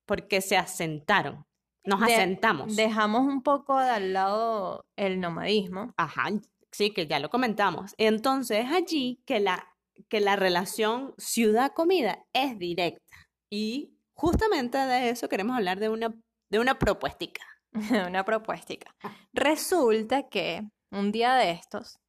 porque 0.05 0.41
se 0.41 0.57
asentaron, 0.57 1.45
nos 1.83 1.99
De- 2.01 2.13
asentamos. 2.13 2.75
Dejamos 2.75 3.21
un 3.21 3.41
poco 3.43 3.79
de 3.79 3.89
al 3.89 4.13
lado 4.13 4.85
el 4.95 5.19
nomadismo. 5.19 5.93
Ajá, 5.97 6.29
sí, 6.71 6.91
que 6.93 7.07
ya 7.07 7.19
lo 7.19 7.29
comentamos. 7.29 7.93
Entonces 7.97 8.65
es 8.65 8.71
allí 8.71 9.21
que 9.25 9.39
la, 9.39 9.67
que 10.09 10.19
la 10.21 10.35
relación 10.35 11.13
ciudad-comida 11.17 12.25
es 12.33 12.57
directa. 12.57 13.17
Y 13.49 13.97
justamente 14.13 14.77
de 14.77 15.09
eso 15.09 15.27
queremos 15.29 15.55
hablar 15.57 15.79
de 15.79 15.89
una, 15.89 16.13
de 16.49 16.59
una 16.59 16.77
propuestica. 16.79 17.41
Una 18.09 18.25
propuestica. 18.25 18.93
Resulta 19.31 20.27
que 20.27 20.61
un 20.91 21.13
día 21.13 21.35
de 21.35 21.51
estos, 21.51 21.99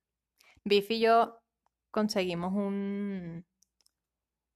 Biff 0.65 0.91
y 0.91 0.99
yo 0.99 1.39
conseguimos 1.93 2.53
un, 2.53 3.47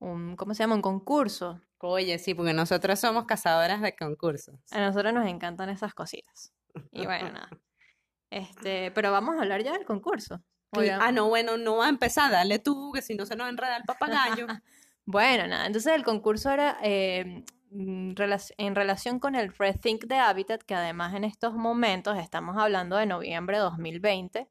un, 0.01 0.35
¿cómo 0.35 0.53
se 0.53 0.65
llama? 0.65 0.75
Un 0.75 0.83
concurso. 0.83 1.61
Oye, 1.87 2.19
sí, 2.19 2.35
porque 2.35 2.52
nosotros 2.52 2.99
somos 2.99 3.26
cazadoras 3.26 3.81
de 3.81 3.95
concursos. 3.95 4.57
A 4.73 4.81
nosotros 4.81 5.12
nos 5.12 5.26
encantan 5.26 5.69
esas 5.69 5.95
cositas. 5.95 6.52
Y 6.93 7.07
bueno, 7.07 7.31
nada. 7.31 7.50
Este, 8.31 8.90
pero 8.90 9.12
vamos 9.12 9.37
a 9.37 9.43
hablar 9.43 9.62
ya 9.62 9.73
del 9.73 9.85
concurso. 9.85 10.43
Ah, 11.00 11.12
no, 11.12 11.28
bueno, 11.28 11.57
no 11.57 11.76
va 11.76 11.87
a 11.87 11.88
empezar, 11.88 12.31
dale 12.31 12.59
tú, 12.59 12.93
que 12.93 13.02
si 13.02 13.14
no 13.14 13.25
se 13.25 13.37
nos 13.37 13.49
enreda 13.49 13.76
el 13.76 13.85
papagayo. 13.85 14.47
Bueno, 15.09 15.47
nada, 15.47 15.66
entonces 15.66 15.95
el 15.95 16.02
concurso 16.02 16.50
era 16.50 16.78
eh, 16.83 17.45
en 17.71 18.75
relación 18.75 19.21
con 19.21 19.37
el 19.37 19.55
Rethink 19.57 20.07
de 20.07 20.16
Habitat, 20.16 20.64
que 20.64 20.75
además 20.75 21.14
en 21.14 21.23
estos 21.23 21.55
momentos, 21.55 22.19
estamos 22.19 22.57
hablando 22.59 22.97
de 22.97 23.07
noviembre 23.07 23.59
de 23.59 23.62
2020, 23.62 24.49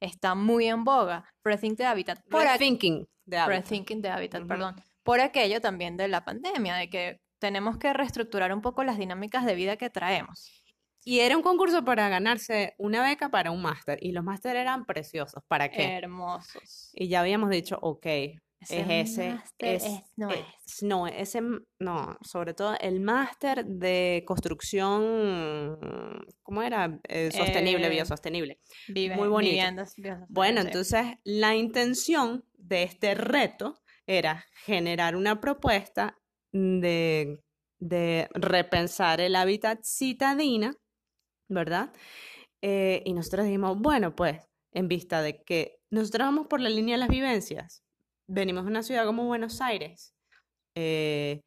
está 0.00 0.34
muy 0.34 0.66
en 0.66 0.84
boga. 0.84 1.26
Rethink 1.44 1.76
de 1.76 1.84
Habitat. 1.84 2.22
Por 2.30 2.42
Rethinking 2.42 3.06
de 3.26 3.36
hábitat. 3.36 3.68
Rethinking 3.68 4.00
de 4.00 4.08
Habitat, 4.08 4.46
perdón. 4.46 4.76
Por 5.08 5.20
aquello 5.20 5.62
también 5.62 5.96
de 5.96 6.06
la 6.06 6.22
pandemia, 6.22 6.74
de 6.76 6.90
que 6.90 7.20
tenemos 7.38 7.78
que 7.78 7.92
reestructurar 7.94 8.52
un 8.52 8.60
poco 8.60 8.84
las 8.84 8.98
dinámicas 8.98 9.46
de 9.46 9.54
vida 9.54 9.76
que 9.78 9.88
traemos. 9.88 10.52
Y 11.02 11.20
era 11.20 11.34
un 11.34 11.42
concurso 11.42 11.82
para 11.82 12.10
ganarse 12.10 12.74
una 12.76 13.02
beca 13.02 13.30
para 13.30 13.50
un 13.50 13.62
máster. 13.62 13.98
Y 14.02 14.12
los 14.12 14.22
máster 14.22 14.56
eran 14.56 14.84
preciosos. 14.84 15.42
¿Para 15.48 15.70
qué? 15.70 15.96
Hermosos. 15.96 16.90
Y 16.92 17.08
ya 17.08 17.20
habíamos 17.20 17.48
dicho, 17.48 17.78
ok, 17.80 18.04
Ese 18.04 18.80
es 18.80 19.10
ese, 19.12 19.38
es, 19.60 19.84
es- 19.84 20.02
no 20.16 20.30
es- 20.30 20.40
es. 20.66 20.82
no, 20.82 21.06
ese, 21.06 21.40
no, 21.78 22.18
sobre 22.20 22.52
todo 22.52 22.76
el 22.78 23.00
máster 23.00 23.64
de 23.64 24.24
construcción, 24.26 26.20
¿cómo 26.42 26.62
era? 26.62 26.98
Eh, 27.08 27.30
sostenible, 27.32 27.86
Eh, 27.86 27.90
biosostenible. 27.90 28.60
Vive- 28.88 29.16
Muy 29.16 29.28
bonito. 29.28 29.52
viviendas 29.52 29.94
Bueno, 30.28 30.60
sí. 30.60 30.66
entonces 30.66 31.06
la 31.24 31.54
intención 31.54 32.44
de 32.58 32.82
este 32.82 33.14
reto 33.14 33.80
era 34.08 34.44
generar 34.64 35.14
una 35.14 35.40
propuesta 35.40 36.18
de, 36.52 37.40
de 37.78 38.28
repensar 38.32 39.20
el 39.20 39.36
hábitat 39.36 39.80
citadina, 39.84 40.74
¿verdad? 41.48 41.92
Eh, 42.62 43.02
y 43.04 43.12
nosotros 43.12 43.44
dijimos, 43.44 43.78
bueno, 43.78 44.16
pues 44.16 44.48
en 44.72 44.88
vista 44.88 45.22
de 45.22 45.42
que 45.44 45.76
nosotros 45.90 46.26
vamos 46.26 46.46
por 46.48 46.60
la 46.60 46.70
línea 46.70 46.94
de 46.96 47.00
las 47.00 47.08
vivencias, 47.08 47.82
venimos 48.26 48.64
de 48.64 48.70
una 48.70 48.82
ciudad 48.82 49.04
como 49.06 49.26
Buenos 49.26 49.60
Aires, 49.60 50.14
eh, 50.74 51.40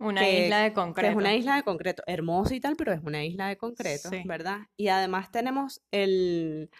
Una 0.00 0.20
que- 0.20 0.44
isla 0.46 0.58
de 0.58 0.62
que 0.64 0.68
es 0.68 0.74
concreto. 0.74 1.16
una 1.16 1.34
isla 1.34 1.56
de 1.56 1.62
concreto, 1.62 2.02
hermosa 2.06 2.54
y 2.54 2.60
tal, 2.60 2.74
pero 2.76 2.92
es 2.92 3.00
una 3.02 3.24
isla 3.24 3.48
de 3.48 3.56
concreto, 3.56 4.10
Sí. 4.10 4.22
¿verdad? 4.26 4.58
Y 4.76 4.88
además 4.88 5.30
tenemos 5.30 5.80
el, 5.92 6.70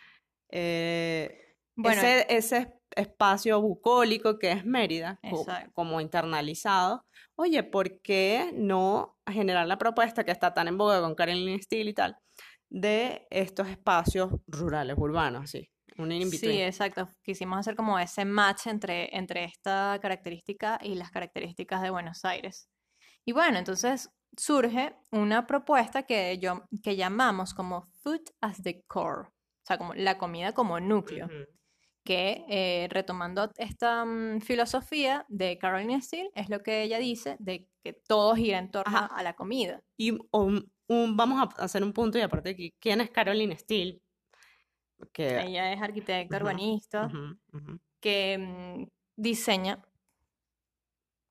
eh, 0.50 1.54
Bueno, 1.76 2.02
ese, 2.02 2.26
ese 2.28 2.72
espacio 2.96 3.60
bucólico 3.60 4.38
que 4.38 4.52
es 4.52 4.64
Mérida, 4.64 5.18
co- 5.30 5.44
como 5.74 6.00
internalizado. 6.00 7.04
Oye, 7.36 7.62
¿por 7.64 8.00
qué 8.02 8.52
no 8.54 9.16
generar 9.26 9.66
la 9.66 9.78
propuesta 9.78 10.24
que 10.24 10.32
está 10.32 10.54
tan 10.54 10.68
en 10.68 10.78
boga 10.78 11.00
con 11.00 11.14
Carolina 11.14 11.56
Steele 11.62 11.90
y 11.90 11.94
tal, 11.94 12.16
de 12.68 13.26
estos 13.30 13.68
espacios 13.68 14.30
rurales, 14.46 14.96
urbanos, 14.98 15.44
así? 15.44 15.68
Un 15.96 16.10
Sí, 16.22 16.60
exacto. 16.60 17.08
Quisimos 17.22 17.58
hacer 17.58 17.76
como 17.76 17.98
ese 17.98 18.24
match 18.24 18.66
entre, 18.66 19.16
entre 19.16 19.44
esta 19.44 19.98
característica 20.02 20.78
y 20.82 20.94
las 20.96 21.10
características 21.10 21.82
de 21.82 21.90
Buenos 21.90 22.24
Aires. 22.24 22.68
Y 23.24 23.32
bueno, 23.32 23.58
entonces 23.58 24.10
surge 24.36 24.96
una 25.12 25.46
propuesta 25.46 26.02
que, 26.04 26.38
yo, 26.38 26.64
que 26.82 26.96
llamamos 26.96 27.54
como 27.54 27.86
Food 28.02 28.22
as 28.40 28.62
the 28.62 28.82
Core, 28.86 29.28
o 29.28 29.66
sea, 29.66 29.78
como 29.78 29.94
la 29.94 30.18
comida 30.18 30.52
como 30.52 30.80
núcleo, 30.80 31.26
Ujú. 31.26 31.44
Que 32.04 32.44
eh, 32.48 32.86
retomando 32.90 33.50
esta 33.56 34.04
mm, 34.04 34.40
filosofía 34.42 35.24
de 35.28 35.56
Caroline 35.58 36.00
Steele, 36.02 36.30
es 36.34 36.48
lo 36.50 36.62
que 36.62 36.82
ella 36.82 36.98
dice 36.98 37.36
de 37.38 37.66
que 37.82 37.92
todo 37.94 38.34
gira 38.36 38.58
en 38.58 38.70
torno 38.70 38.96
Ajá. 38.96 39.06
a 39.06 39.22
la 39.22 39.34
comida. 39.34 39.82
Y 39.96 40.10
un- 40.30 40.70
un- 40.86 41.16
vamos 41.16 41.40
a 41.58 41.64
hacer 41.64 41.82
un 41.82 41.92
punto 41.92 42.18
y 42.18 42.20
aparte 42.20 42.50
aquí, 42.50 42.74
¿quién 42.78 43.00
es 43.00 43.10
Caroline 43.10 43.56
Steele? 43.56 44.00
Que, 45.12 45.40
Ella 45.40 45.72
es 45.72 45.82
arquitecta, 45.82 46.36
urbanista, 46.36 47.10
que 48.00 48.38
mm, 48.38 48.86
diseña 49.16 49.82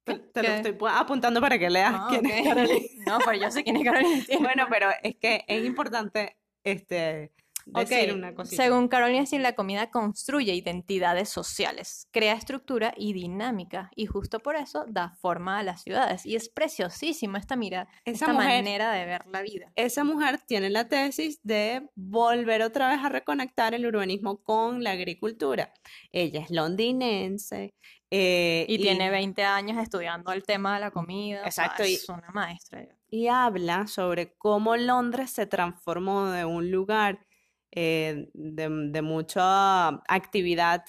Te, 0.04 0.16
te 0.20 0.44
lo 0.44 0.50
estoy 0.50 0.72
pu- 0.74 0.90
apuntando 0.92 1.40
para 1.40 1.58
que 1.58 1.70
leas 1.70 1.94
Ah, 1.96 2.08
quién 2.10 2.26
ok. 2.26 2.32
es 2.34 2.44
Caroline. 2.50 2.90
No, 3.08 3.20
pero 3.26 3.38
yo 3.40 3.52
sé 3.52 3.64
quién 3.64 3.78
es 3.78 3.84
Caroline 3.84 4.22
Steele. 4.24 4.42
Bueno, 4.44 4.66
pero 4.70 4.90
es 5.02 5.16
que 5.16 5.46
es 5.48 5.64
importante 5.66 6.38
este, 6.64 7.32
decir 7.66 8.14
una 8.14 8.34
cosita. 8.36 8.64
Según 8.64 8.88
Carolina 8.88 9.26
Steele, 9.26 9.44
la 9.44 9.54
comida 9.56 9.90
construye 9.92 10.54
identidades 10.54 11.30
sociales, 11.30 12.08
crea 12.12 12.34
estructura 12.34 12.94
y 12.98 13.14
dinámica, 13.14 13.90
y 13.96 14.06
justo 14.06 14.40
por 14.40 14.56
eso 14.56 14.86
da 14.88 15.16
forma 15.22 15.60
a 15.60 15.64
las 15.64 15.82
ciudades. 15.84 16.26
Y 16.26 16.36
es 16.36 16.50
preciosísimo 16.50 17.38
esta 17.38 17.56
mira, 17.56 17.88
Esa 18.06 18.26
esta 18.26 18.34
mujer- 18.34 18.48
manera 18.64 18.92
de 18.92 19.06
ver 19.06 19.26
la 19.28 19.42
vida. 19.42 19.72
Esa 19.76 20.04
mujer 20.04 20.40
tiene 20.46 20.70
la 20.70 20.88
tesis 20.88 21.40
de 21.44 21.88
volver 21.96 22.62
otra 22.62 22.90
vez 22.90 23.00
a 23.04 23.10
reconectar 23.10 23.74
el 23.74 23.86
urbanismo 23.86 24.38
con 24.44 24.84
la 24.84 24.92
agricultura. 24.92 25.74
Ella 26.12 26.42
es 26.42 26.50
londinense. 26.52 27.74
eh, 28.16 28.66
Y 28.70 28.78
tiene 28.78 29.10
20 29.10 29.44
años 29.44 29.78
estudiando 29.82 30.32
el 30.34 30.44
tema 30.44 30.76
de 30.76 30.82
la 30.82 30.92
comida. 30.92 31.40
o 31.48 31.52
sea, 31.52 31.66
Exacto, 31.66 31.84
y- 31.86 31.96
es 31.96 32.08
una 32.10 32.30
maestra. 32.32 32.88
y 33.10 33.28
habla 33.28 33.88
sobre 33.88 34.36
cómo 34.38 34.76
Londres 34.76 35.32
se 35.32 35.48
transformó 35.48 36.28
de 36.28 36.46
un 36.46 36.70
lugar 36.70 37.26
eh, 37.76 38.30
de, 38.34 38.70
de 38.92 39.02
mucha 39.02 39.88
actividad 40.08 40.84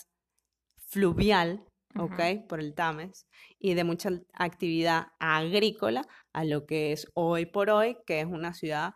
fluvial. 0.76 1.64
¿ok? 1.96 2.46
Por 2.48 2.60
el 2.60 2.74
Tames, 2.74 3.26
y 3.58 3.74
de 3.74 3.84
mucha 3.84 4.10
actividad 4.32 5.12
agrícola 5.20 6.02
a 6.32 6.44
lo 6.44 6.66
que 6.66 6.92
es 6.92 7.06
hoy 7.14 7.46
por 7.46 7.70
hoy, 7.70 7.96
que 8.04 8.20
es 8.20 8.26
una 8.26 8.52
ciudad 8.52 8.94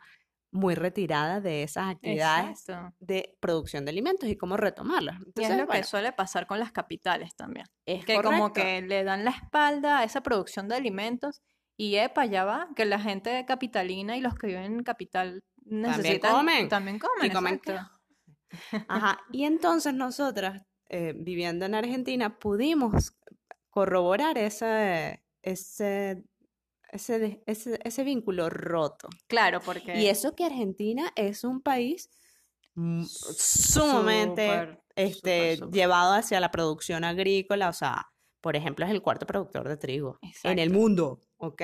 muy 0.51 0.75
retirada 0.75 1.41
de 1.41 1.63
esas 1.63 1.91
actividades 1.91 2.61
Exacto. 2.61 2.97
de 3.01 3.37
producción 3.41 3.85
de 3.85 3.91
alimentos 3.91 4.29
y 4.29 4.37
cómo 4.37 4.57
retomarlas. 4.57 5.17
Y 5.17 5.21
es 5.21 5.27
Entonces, 5.27 5.59
lo 5.59 5.69
que 5.69 5.85
suele 5.85 6.13
pasar 6.13 6.47
con 6.47 6.59
las 6.59 6.73
capitales 6.73 7.35
también. 7.37 7.67
es 7.87 8.05
que 8.05 8.21
como 8.21 8.53
que 8.53 8.83
le 8.83 9.05
dan 9.05 9.25
la 9.25 9.31
espalda 9.31 9.99
a 9.99 10.05
esa 10.05 10.23
producción 10.23 10.69
de 10.69 10.77
alimentos 10.77 11.43
y 11.77 11.97
epa, 11.97 12.25
ya 12.25 12.45
va, 12.45 12.69
que 12.75 12.85
la 12.85 12.99
gente 12.99 13.45
capitalina 13.47 14.17
y 14.17 14.21
los 14.21 14.35
que 14.35 14.49
viven 14.49 14.65
en 14.65 14.83
capital 14.83 15.45
necesitan 15.71 16.33
comen, 16.33 16.69
también 16.69 16.99
comen, 16.99 17.27
y 17.27 17.31
comen 17.31 17.55
exacto. 17.55 17.99
Ajá, 18.89 19.21
y 19.33 19.45
entonces 19.45 19.95
nosotras, 19.95 20.63
eh, 20.89 21.15
viviendo 21.17 21.67
en 21.67 21.75
Argentina, 21.75 22.39
pudimos 22.39 23.17
corroborar 23.71 24.39
ese, 24.39 25.23
ese, 25.43 26.25
ese, 26.91 27.43
ese, 27.47 27.79
ese 27.85 28.05
vínculo 28.05 28.49
roto. 28.49 29.09
Claro, 29.27 29.61
porque 29.61 29.99
Y 29.99 30.07
eso 30.07 30.35
que 30.35 30.45
Argentina 30.45 31.13
es 31.15 31.45
un 31.45 31.61
país 31.61 32.11
sumamente 32.75 34.79
este, 34.95 35.59
llevado 35.73 36.15
hacia 36.15 36.41
la 36.41 36.51
producción 36.51 37.05
agrícola, 37.05 37.69
o 37.69 37.73
sea, 37.73 38.07
por 38.41 38.57
ejemplo, 38.57 38.85
es 38.85 38.93
el 38.93 39.03
cuarto 39.03 39.27
productor 39.27 39.69
de 39.69 39.77
trigo 39.77 40.19
en 40.45 40.59
el 40.59 40.71
mundo, 40.71 41.21
¿ok? 41.39 41.63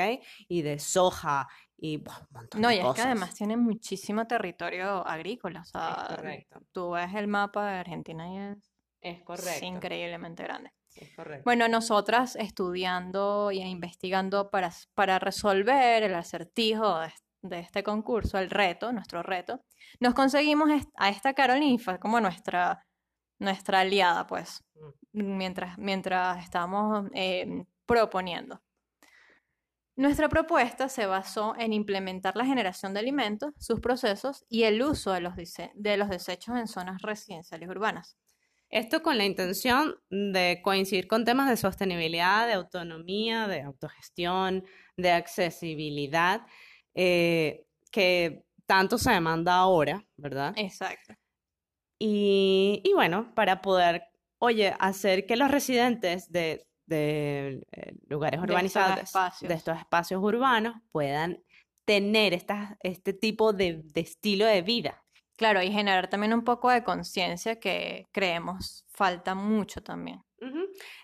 Y 0.49 0.63
de 0.63 0.79
soja 0.79 1.47
y 1.77 1.97
un 1.99 2.05
montón 2.31 2.61
No, 2.63 2.69
de 2.69 2.75
y 2.75 2.79
es 2.79 2.83
que 2.83 2.89
cosas. 2.89 3.07
además 3.07 3.35
tiene 3.35 3.57
muchísimo 3.57 4.27
territorio 4.27 5.07
agrícola, 5.07 5.61
o 5.61 5.65
sea, 5.65 6.07
correcto. 6.09 6.61
tú 6.73 6.91
ves 6.93 7.15
el 7.15 7.29
mapa 7.29 7.71
de 7.71 7.79
Argentina 7.79 8.29
y 8.33 8.39
es 8.39 8.57
Es 9.01 9.23
correcto. 9.23 9.67
increíblemente 9.67 10.43
grande. 10.45 10.71
Sí, 10.89 11.13
correcto. 11.15 11.43
Bueno, 11.45 11.69
nosotras 11.69 12.37
estudiando 12.37 13.51
y 13.53 13.61
investigando 13.61 14.49
para, 14.51 14.71
para 14.95 15.19
resolver 15.19 16.05
el 16.05 16.15
acertijo 16.15 17.01
de, 17.01 17.13
de 17.43 17.59
este 17.59 17.83
concurso, 17.83 18.39
el 18.39 18.49
reto, 18.51 18.93
nuestro 18.93 19.23
reto, 19.23 19.61
nos 20.01 20.15
conseguimos 20.15 20.71
a 20.97 21.09
esta 21.11 21.35
Caroline, 21.35 21.79
fue 21.79 21.99
como 21.99 22.21
nuestra, 22.21 22.81
nuestra 23.41 23.81
aliada, 23.81 24.27
pues, 24.27 24.61
mientras, 25.13 25.77
mientras 25.79 26.43
estábamos 26.45 27.11
eh, 27.15 27.65
proponiendo. 27.87 28.61
Nuestra 29.97 30.29
propuesta 30.29 30.89
se 30.89 31.07
basó 31.07 31.55
en 31.57 31.73
implementar 31.73 32.35
la 32.35 32.45
generación 32.45 32.95
de 32.95 33.01
alimentos, 33.01 33.55
sus 33.59 33.79
procesos 33.79 34.45
y 34.49 34.65
el 34.65 34.83
uso 34.83 35.13
de 35.13 35.21
los, 35.21 35.35
de 35.37 35.97
los 35.97 36.09
desechos 36.09 36.57
en 36.57 36.67
zonas 36.67 37.01
residenciales 37.01 37.69
urbanas. 37.69 38.17
Esto 38.71 39.05
con 39.05 39.19
la 39.19 39.25
intención 39.25 39.95
de 40.11 40.61
coincidir 40.65 41.07
con 41.07 41.25
temas 41.25 41.49
de 41.49 41.57
sostenibilidad, 41.57 42.49
de 42.49 42.55
autonomía, 42.55 43.47
de 43.47 43.63
autogestión, 43.63 44.65
de 44.97 45.13
accesibilidad, 45.13 46.45
eh, 46.95 47.65
que 47.93 48.45
tanto 48.67 48.99
se 48.99 49.13
demanda 49.13 49.55
ahora, 49.55 50.05
¿verdad? 50.17 50.55
Exacto. 50.57 51.15
Y, 52.01 52.83
y 52.85 52.93
bueno, 52.95 53.33
para 53.37 53.63
poder, 53.63 54.09
oye, 54.39 54.75
hacer 54.81 55.25
que 55.27 55.37
los 55.37 55.53
residentes 55.53 56.33
de, 56.33 56.67
de, 56.87 57.67
eh, 57.73 57.95
lugares 58.09 58.41
De 58.41 58.47
estos 58.47 58.51
urbanizados, 58.51 59.41
de 59.41 59.55
estos 59.55 59.79
espacios 59.79 60.23
urbanos, 60.23 60.77
puedan 60.91 61.43
tener 61.85 62.33
estas, 62.33 62.77
este 62.81 63.13
tipo 63.13 63.53
de, 63.53 63.83
de 63.85 64.01
estilo 64.01 64.47
de 64.47 64.63
vida. 64.63 65.05
Claro, 65.37 65.63
y 65.63 65.71
generar 65.73 66.09
también 66.09 66.33
un 66.33 66.45
poco 66.45 66.71
de 66.71 66.85
conciencia 66.85 67.59
que 67.59 68.07
creemos 68.13 68.85
falta 68.89 69.35
mucho 69.35 69.83
también. 69.83 70.23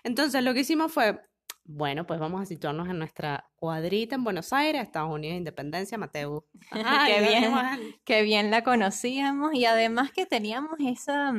Entonces, 0.03 0.43
lo 0.43 0.53
que 0.53 0.61
hicimos 0.61 0.91
fue, 0.91 1.19
bueno, 1.63 2.05
pues 2.05 2.19
vamos 2.19 2.41
a 2.41 2.45
situarnos 2.45 2.87
en 2.89 2.99
nuestra 2.99 3.49
cuadrita 3.55 4.15
en 4.15 4.23
Buenos 4.23 4.53
Aires, 4.53 4.83
Estados 4.83 5.11
Unidos, 5.11 5.37
Independencia, 5.37 5.97
Mateo. 5.97 6.45
Qué 7.07 7.21
bien. 7.21 7.53
que 8.05 8.21
bien 8.21 8.51
la 8.51 8.63
conocíamos 8.63 9.53
y 9.53 9.65
además 9.65 10.11
que 10.11 10.25
teníamos 10.25 10.75
esa, 10.79 11.33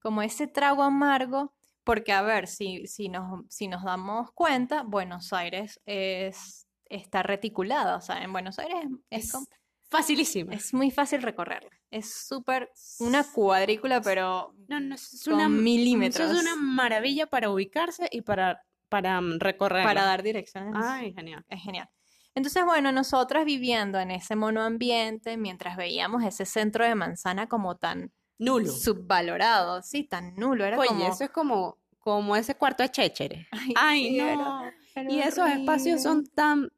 como 0.00 0.22
ese 0.22 0.46
trago 0.46 0.82
amargo, 0.82 1.54
porque 1.84 2.12
a 2.12 2.22
ver, 2.22 2.46
si, 2.46 2.86
si 2.86 3.08
nos, 3.08 3.44
si 3.48 3.68
nos 3.68 3.84
damos 3.84 4.30
cuenta, 4.32 4.82
Buenos 4.82 5.32
Aires 5.32 5.80
es, 5.86 6.68
está 6.86 7.22
reticulada, 7.22 7.96
o 7.96 8.00
sea, 8.00 8.22
en 8.22 8.32
Buenos 8.32 8.58
Aires 8.58 8.86
es, 9.10 9.34
Es 9.34 9.48
facilísimo. 9.90 10.52
es 10.52 10.72
muy 10.72 10.90
fácil 10.90 11.22
recorrerla, 11.22 11.70
es 11.90 12.26
súper 12.26 12.70
una 13.00 13.24
cuadrícula, 13.24 14.00
pero 14.00 14.54
No, 14.68 14.80
no, 14.80 14.94
es 14.94 15.22
con 15.24 15.34
una, 15.34 15.48
milímetros. 15.48 16.30
Eso 16.30 16.38
es 16.38 16.42
una 16.42 16.56
maravilla 16.56 17.26
para 17.26 17.50
ubicarse 17.50 18.08
y 18.10 18.22
para, 18.22 18.62
para 18.88 19.20
mm, 19.20 19.38
recorrerlo. 19.40 19.88
para 19.88 20.04
dar 20.04 20.22
direcciones. 20.22 20.74
Ay, 20.76 21.12
genial. 21.12 21.44
Es 21.48 21.62
genial. 21.62 21.88
Entonces, 22.34 22.64
bueno, 22.64 22.92
nosotras 22.92 23.44
viviendo 23.44 23.98
en 23.98 24.10
ese 24.10 24.36
monoambiente, 24.36 25.36
mientras 25.36 25.76
veíamos 25.76 26.24
ese 26.24 26.46
centro 26.46 26.84
de 26.86 26.94
manzana 26.94 27.46
como 27.46 27.76
tan 27.76 28.10
Nulo. 28.38 28.70
subvalorado, 28.70 29.82
sí, 29.82 30.04
tan 30.04 30.34
nulo, 30.34 30.64
era 30.64 30.78
Oye, 30.78 30.88
como... 30.88 31.06
eso 31.06 31.24
es 31.24 31.30
como, 31.30 31.78
como 32.00 32.34
ese 32.36 32.54
cuarto 32.56 32.82
de 32.82 32.90
Chéchere. 32.90 33.46
Ay, 33.52 33.72
Ay, 33.76 34.02
sí, 34.08 34.20
era- 34.20 34.36
no. 34.36 34.72
Y 35.08 35.20
esos 35.20 35.48
espacios 35.48 36.02
son 36.02 36.26
tan, 36.26 36.68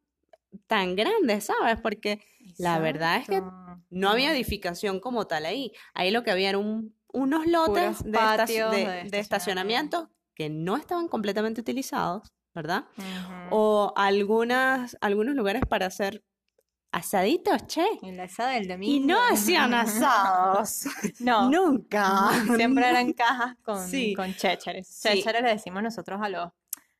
tan 0.66 0.94
grandes, 0.94 1.44
¿sabes? 1.46 1.80
Porque 1.80 2.20
la 2.58 2.78
verdad 2.78 3.16
es 3.16 3.28
que 3.28 3.42
no 3.90 4.10
había 4.10 4.32
edificación 4.32 5.00
como 5.00 5.26
tal 5.26 5.46
ahí. 5.46 5.72
Ahí 5.94 6.10
lo 6.10 6.22
que 6.22 6.30
había 6.30 6.50
eran 6.50 6.60
un- 6.60 6.96
unos 7.12 7.46
lotes 7.46 7.98
Puros 7.98 8.04
de, 8.04 8.10
patios 8.12 8.70
de- 8.72 8.76
de 8.78 8.84
de 8.84 9.18
estacionamiento 9.18 9.18
estacionamiento. 9.18 10.10
que 10.34 10.50
no 10.50 10.76
estaban 10.76 11.08
completamente 11.08 11.60
utilizados, 11.60 12.32
¿verdad? 12.54 12.84
O 13.50 13.92
algunas, 13.96 14.96
algunos 15.00 15.34
lugares 15.34 15.62
para 15.68 15.86
hacer 15.86 16.22
asaditos, 16.96 17.66
che. 17.66 17.84
Y 18.02 18.12
la 18.12 18.24
asada 18.24 18.50
del 18.52 18.64
Y 18.64 18.68
domingo. 18.68 19.06
no 19.14 19.18
hacían 19.30 19.74
asados. 19.74 20.84
No, 21.20 21.50
Nunca. 21.50 22.30
siempre 22.56 22.88
eran 22.88 23.12
cajas 23.12 23.56
con, 23.62 23.86
Sí. 23.88 24.14
con 24.14 24.34
chécheres. 24.34 24.88
Sí. 24.88 25.08
Chécheres 25.08 25.42
le 25.42 25.50
decimos 25.50 25.82
nosotros 25.82 26.20
a 26.22 26.28
los 26.28 26.50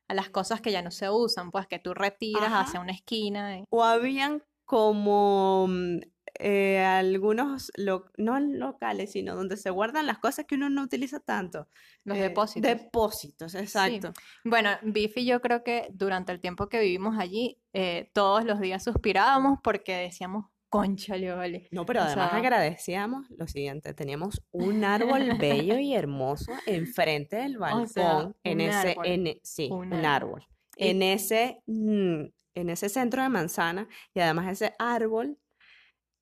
a 0.07 0.13
las 0.13 0.29
cosas 0.29 0.61
que 0.61 0.71
ya 0.71 0.83
no 0.83 0.91
se 0.91 1.09
usan, 1.09 1.49
pues 1.49 1.65
que 1.65 1.79
tú 1.79 1.95
retiras 1.95 2.43
Ajá. 2.43 2.59
hacia 2.61 2.79
una 2.79 2.91
esquina. 2.91 3.57
y- 3.57 3.63
O 3.71 3.83
habían 3.83 4.43
como 4.65 5.65
mm, 5.67 5.97
eh, 6.39 6.79
algunos, 6.83 7.71
lo- 7.77 8.05
no 8.17 8.39
locales, 8.39 9.11
sino 9.13 9.35
donde 9.35 9.57
se 9.57 9.69
guardan 9.69 10.05
las 10.05 10.17
cosas 10.19 10.45
que 10.45 10.55
uno 10.55 10.69
no 10.69 10.83
utiliza 10.83 11.19
tanto. 11.19 11.67
Los 12.03 12.17
Eh, 12.17 12.21
depósitos. 12.21 12.61
Depósitos, 12.69 13.55
exacto. 13.55 14.13
Bueno, 14.43 14.69
Biff 14.83 15.17
y 15.17 15.25
yo 15.25 15.41
creo 15.41 15.63
que 15.63 15.87
durante 15.93 16.31
el 16.31 16.39
tiempo 16.39 16.67
que 16.69 16.79
vivimos 16.79 17.17
allí, 17.19 17.59
eh, 17.73 18.09
todos 18.13 18.43
los 18.45 18.59
días 18.59 18.83
suspirábamos 18.83 19.59
porque 19.63 19.95
decíamos, 19.95 20.45
conchale, 20.69 21.31
vale. 21.31 21.67
No, 21.71 21.85
pero 21.85 22.01
O 22.01 22.03
además 22.03 22.29
sea- 22.31 22.37
agradecíamos 22.39 23.27
lo 23.29 23.47
siguiente, 23.47 23.93
teníamos 23.93 24.41
un 24.51 24.83
árbol 24.83 25.21
bello 25.39 25.79
y 25.79 25.93
hermoso 25.95 26.51
enfrente 26.65 27.37
del 27.37 27.57
balcón, 27.57 27.87
sea, 27.87 28.31
en 28.43 28.59
ese, 28.61 28.89
árbol, 28.91 29.05
en 29.05 29.27
e- 29.27 29.39
sí, 29.43 29.69
un 29.71 29.87
un 29.87 29.93
árbol. 29.93 30.05
árbol, 30.41 30.47
en 30.77 31.01
ese, 31.01 31.61
mm, 31.67 32.23
en 32.55 32.69
ese 32.69 32.89
centro 32.89 33.21
de 33.23 33.29
manzana, 33.29 33.87
y 34.13 34.19
además 34.19 34.51
ese 34.51 34.73
árbol, 34.79 35.37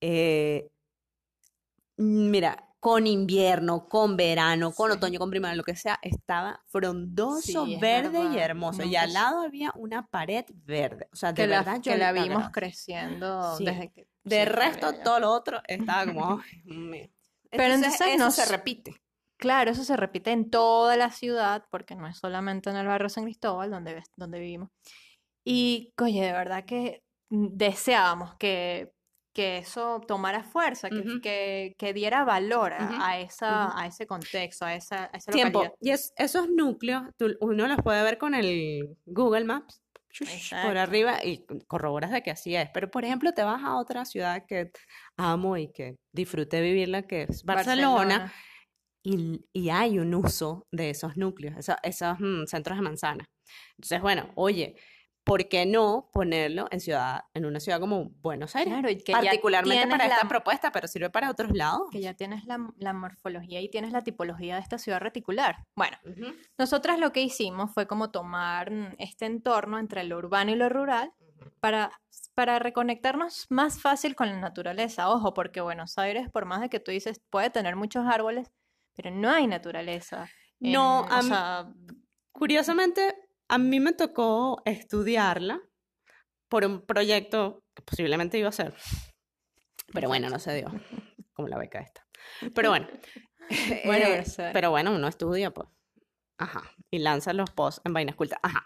eh, 0.06 0.70
mira, 1.98 2.70
con 2.80 3.08
invierno, 3.08 3.88
con 3.88 4.18
verano, 4.18 4.74
con 4.74 4.92
Sí. 4.92 4.98
otoño, 4.98 5.20
con 5.20 5.30
primavera, 5.30 5.56
lo 5.56 5.64
que 5.64 5.76
sea, 5.76 6.00
estaba 6.02 6.62
frondoso, 6.68 7.66
Sí, 7.66 7.76
es 7.76 7.80
verde 7.80 8.20
y 8.20 8.24
verdad, 8.28 8.38
hermoso, 8.44 8.84
y 8.84 8.96
al 8.98 9.14
lado 9.14 9.42
había 9.42 9.72
una 9.76 10.06
pared 10.08 10.44
verde, 10.54 11.08
o 11.14 11.16
sea, 11.16 11.32
de 11.32 11.36
Que 11.44 11.48
la, 11.48 11.60
verdad 11.60 11.76
yo 11.82 11.92
que 11.94 11.98
la 11.98 12.12
vimos 12.12 12.50
creciendo 12.52 13.58
Sí. 13.58 13.64
desde 13.66 13.92
que... 13.92 14.08
De 14.26 14.46
resto, 14.46 14.94
todo 15.04 15.20
lo 15.22 15.32
otro 15.32 15.62
estaba 15.68 16.06
como, 16.06 16.42
mío. 16.66 17.10
Pero 17.52 17.74
entonces 17.76 18.02
eso 18.02 18.18
nos- 18.18 18.36
se 18.36 18.46
repite. 18.46 18.96
Claro, 19.38 19.72
eso 19.72 19.84
se 19.84 19.98
repite 19.98 20.32
en 20.32 20.50
toda 20.50 20.96
la 20.98 21.10
ciudad, 21.12 21.66
porque 21.70 21.96
no 21.96 22.08
es 22.08 22.18
solamente 22.18 22.70
en 22.70 22.76
el 22.78 22.88
barrio 22.88 23.10
San 23.10 23.26
Cristóbal 23.26 23.70
donde, 23.72 24.02
donde 24.16 24.40
vivimos. 24.40 24.70
Y, 25.46 25.94
oye, 26.02 26.22
de 26.24 26.32
verdad 26.32 26.64
que 26.66 27.04
mm, 27.30 27.48
deseábamos 27.52 28.36
que, 28.36 28.93
que 29.34 29.58
eso 29.58 30.02
tomara 30.08 30.44
fuerza, 30.44 30.90
que, 30.90 31.20
que, 31.22 31.76
que 31.78 31.94
diera 31.94 32.24
valor 32.24 32.74
a, 32.74 33.20
esa, 33.20 33.78
a 33.80 33.88
ese 33.88 34.06
contexto, 34.06 34.66
a 34.66 34.76
esa, 34.76 35.06
a 35.12 35.18
esa 35.18 35.32
Tiempo. 35.32 35.60
localidad. 35.60 35.78
Y 35.82 35.90
es, 35.90 36.14
esos 36.18 36.50
núcleos, 36.50 37.04
tú- 37.18 37.36
uno 37.42 37.68
los 37.68 37.78
puede 37.82 38.04
ver 38.04 38.18
con 38.18 38.36
el 38.36 38.96
Google 39.06 39.46
Maps 39.46 39.82
shush, 40.12 40.30
por 40.30 40.34
Exacto. 40.78 40.80
arriba 40.80 41.24
y 41.24 41.44
corroboras 41.68 42.12
de 42.12 42.22
que 42.22 42.30
así 42.32 42.56
es. 42.56 42.70
Pero, 42.74 42.92
por 42.92 43.04
ejemplo, 43.06 43.32
te 43.34 43.44
vas 43.44 43.64
a 43.64 43.78
otra 43.78 44.06
ciudad 44.06 44.46
que 44.48 44.70
amo 45.18 45.58
y 45.58 45.72
que 45.72 45.96
disfruté 46.14 46.62
vivirla, 46.62 47.02
que 47.08 47.24
es 47.24 47.44
Barcelona, 47.44 48.32
y, 49.04 49.42
y 49.52 49.70
hay 49.70 49.98
un 50.00 50.14
uso 50.14 50.68
de 50.72 50.92
esos 50.92 51.18
núcleos, 51.18 51.56
esos 51.84 52.20
mm, 52.20 52.46
centros 52.46 52.78
de 52.78 52.84
manzana. 52.84 53.26
Entonces, 53.78 54.02
bueno, 54.02 54.30
oye, 54.36 54.76
¿por 55.24 55.48
qué 55.48 55.66
no 55.66 56.10
ponerlo 56.12 56.68
en 56.72 56.80
ciudad, 56.82 57.22
en 57.34 57.46
una 57.46 57.60
ciudad 57.60 57.80
como 57.80 58.10
Buenos 58.22 58.56
Aires? 58.56 58.74
Claro, 58.74 58.90
y 58.90 58.98
que 58.98 59.14
Particularmente 59.14 59.88
para 59.88 60.06
esta 60.06 60.24
la- 60.24 60.28
propuesta, 60.30 60.72
pero 60.72 60.88
sirve 60.88 61.10
para 61.10 61.30
otros 61.32 61.52
lados. 61.54 61.84
que 61.92 62.02
ya 62.02 62.14
tienes 62.14 62.46
la, 62.46 62.60
la 62.78 62.94
morfología 62.94 63.62
y 63.62 63.70
tienes 63.70 63.92
la 63.94 64.02
tipología 64.02 64.56
de 64.56 64.62
esta 64.62 64.78
ciudad 64.78 65.00
reticular. 65.00 65.66
Bueno, 65.76 65.98
Ujú, 66.06 66.34
nosotras 66.58 67.00
lo 67.00 67.12
que 67.14 67.22
hicimos 67.22 67.72
fue 67.74 67.88
como 67.88 68.12
tomar 68.12 68.72
mm, 68.72 68.96
este 69.00 69.26
entorno 69.26 69.80
entre 69.80 70.04
lo 70.04 70.18
urbano 70.18 70.52
y 70.52 70.56
lo 70.56 70.68
rural 70.70 71.14
ujú. 71.20 71.50
para, 71.62 71.92
para 72.34 72.60
reconectarnos 72.60 73.46
más 73.50 73.82
fácil 73.82 74.16
con 74.16 74.28
la 74.30 74.40
naturaleza. 74.40 75.10
Ojo, 75.10 75.34
porque 75.34 75.62
Buenos 75.62 75.98
Aires, 75.98 76.30
por 76.32 76.46
más 76.46 76.60
de 76.62 76.70
que 76.70 76.80
tú 76.82 76.92
dices, 76.92 77.22
puede 77.30 77.50
tener 77.50 77.76
muchos 77.78 78.06
árboles, 78.06 78.52
pero 78.96 79.10
no 79.10 79.30
hay 79.30 79.48
naturaleza. 79.48 80.28
No, 80.60 81.06
en- 81.10 81.14
o 81.14 81.22
sea, 81.24 81.68
Curiosamente, 82.36 83.16
a 83.50 83.58
mí 83.58 83.80
me 83.80 83.94
tocó 83.94 84.62
estudiarla 84.66 85.62
por 86.50 86.66
un 86.66 86.86
proyecto 86.86 87.64
que 87.74 87.82
posiblemente 87.84 88.38
iba 88.38 88.48
a 88.48 88.50
hacer. 88.50 88.74
Pero 89.92 90.08
bueno, 90.08 90.30
no 90.30 90.40
se 90.40 90.56
dio, 90.56 90.72
como 91.34 91.48
la 91.48 91.58
beca 91.58 91.80
esta. 91.80 92.06
Pero 92.54 92.70
bueno. 92.70 92.88
Bueno, 93.86 94.06
eh, 94.08 94.24
pero 94.54 94.72
bueno, 94.72 94.96
uno 94.96 95.08
estudia, 95.08 95.52
pues. 95.52 95.68
Ajá. 96.38 96.64
Y 96.90 97.00
lanza 97.00 97.34
los 97.34 97.50
posts 97.52 97.82
en 97.86 97.94
vainas 97.94 98.16
cultas. 98.16 98.40
Ajá. 98.42 98.66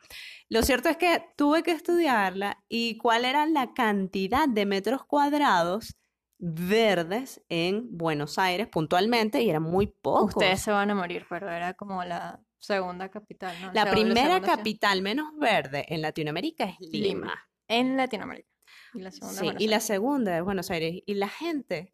Lo 0.49 0.61
cierto 0.63 0.89
es 0.89 0.97
que 0.97 1.23
tuve 1.35 1.63
que 1.63 1.71
estudiarla 1.71 2.63
y 2.69 2.97
cuál 2.97 3.25
era 3.25 3.45
la 3.45 3.73
cantidad 3.73 4.47
de 4.47 4.65
metros 4.65 5.03
cuadrados 5.05 5.97
verdes 6.39 7.43
en 7.49 7.97
Buenos 7.97 8.37
Aires 8.37 8.67
puntualmente 8.67 9.41
y 9.41 9.49
eran 9.49 9.63
muy 9.63 9.87
pocos. 9.87 10.35
ustedes 10.35 10.61
se 10.61 10.71
van 10.71 10.91
a 10.91 10.95
morir, 10.95 11.25
pero 11.29 11.49
era 11.49 11.73
como 11.73 12.03
la 12.03 12.39
segunda 12.67 13.09
capital, 13.09 13.55
¿no? 13.61 13.71
La 13.73 13.89
primera 13.89 14.41
capital 14.41 15.01
menos 15.01 15.27
verde 15.39 15.85
en 15.89 16.01
Latinoamérica 16.01 16.65
es 16.65 16.79
Lima. 16.79 17.07
Lima. 17.07 17.49
en 17.69 17.97
Latinoamérica. 17.97 18.49
Y 18.93 19.01
la 19.01 19.11
segunda 19.11 19.33
es 19.33 19.39
Sí, 19.39 19.45
Buenos 19.45 19.61
y 19.61 19.67
la 19.67 19.75
Aires. 19.77 19.87
segunda 19.87 20.37
es 20.37 20.43
Buenos 20.43 20.71
Aires. 20.71 21.01
Y 21.05 21.13
la 21.15 21.27
gente 21.29 21.93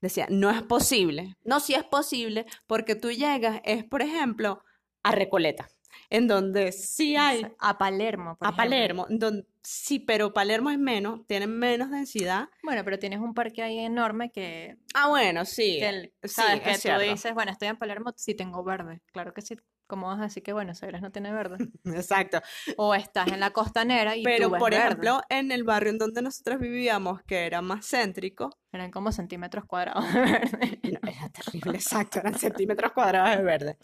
decía, 0.00 0.26
no 0.30 0.50
es 0.50 0.62
posible. 0.62 1.36
No, 1.44 1.60
sí 1.60 1.74
es 1.74 1.84
posible, 1.84 2.46
porque 2.66 2.94
tú 2.94 3.10
llegas, 3.10 3.60
es 3.64 3.84
por 3.84 4.02
ejemplo, 4.02 4.62
a 5.02 5.12
Recoleta. 5.12 5.68
en 6.10 6.26
donde 6.26 6.72
sí 6.72 7.16
hay, 7.16 7.46
A 7.58 7.78
Palermo, 7.78 8.36
por 8.36 8.46
a 8.48 8.50
ejemplo. 8.50 8.64
Palermo, 8.70 9.06
donde, 9.10 9.46
sí, 9.62 10.00
pero 10.00 10.32
Palermo 10.34 10.70
es 10.70 10.78
menos, 10.78 11.24
tiene 11.26 11.46
menos 11.46 11.90
densidad. 11.90 12.48
Bueno, 12.62 12.82
pero 12.84 12.98
tienes 12.98 13.20
un 13.20 13.32
parque 13.32 13.62
ahí 13.62 13.78
enorme 13.78 14.30
que, 14.32 14.76
Ah, 14.94 15.08
bueno, 15.08 15.44
sí, 15.44 15.76
que 15.78 15.88
el- 15.88 16.12
sí, 16.24 16.28
sabes 16.28 16.60
que 16.62 16.70
es 16.70 16.76
tú 16.76 16.82
cierto. 16.82 17.02
dices, 17.02 17.32
bueno, 17.34 17.52
estoy 17.52 17.68
en 17.68 17.76
Palermo, 17.78 18.12
sí 18.16 18.34
tengo 18.34 18.64
verde. 18.64 19.00
Claro 19.12 19.32
que 19.32 19.42
sí. 19.42 19.56
¿Cómo 19.86 20.06
vas 20.06 20.18
a 20.18 20.22
decir 20.24 20.42
que 20.42 20.52
Buenos 20.52 20.82
Aires 20.82 21.02
no 21.02 21.10
tiene 21.12 21.32
verde? 21.32 21.58
Exacto. 21.84 22.40
O 22.76 22.94
estás 22.94 23.28
en 23.28 23.40
la 23.40 23.50
costanera 23.50 24.16
y 24.16 24.22
tú 24.22 24.24
Pero, 24.24 24.50
ves 24.50 24.58
por 24.58 24.70
verde. 24.70 24.84
ejemplo, 24.86 25.20
en 25.28 25.52
el 25.52 25.64
barrio 25.64 25.90
en 25.90 25.98
donde 25.98 26.22
nosotros 26.22 26.58
vivíamos, 26.58 27.22
que 27.24 27.46
era 27.46 27.60
más 27.62 27.86
céntrico, 27.88 28.50
Eran 28.72 28.90
como 28.90 29.12
centímetros 29.12 29.64
cuadrados 29.66 30.12
de 30.12 30.20
verde. 30.20 30.80
no, 31.02 31.10
era 31.10 31.28
terrible, 31.28 31.76
exacto, 31.78 32.18
eran 32.20 32.38
centímetros 32.38 32.92
cuadrados 32.92 33.36
de 33.36 33.42
verde. 33.44 33.78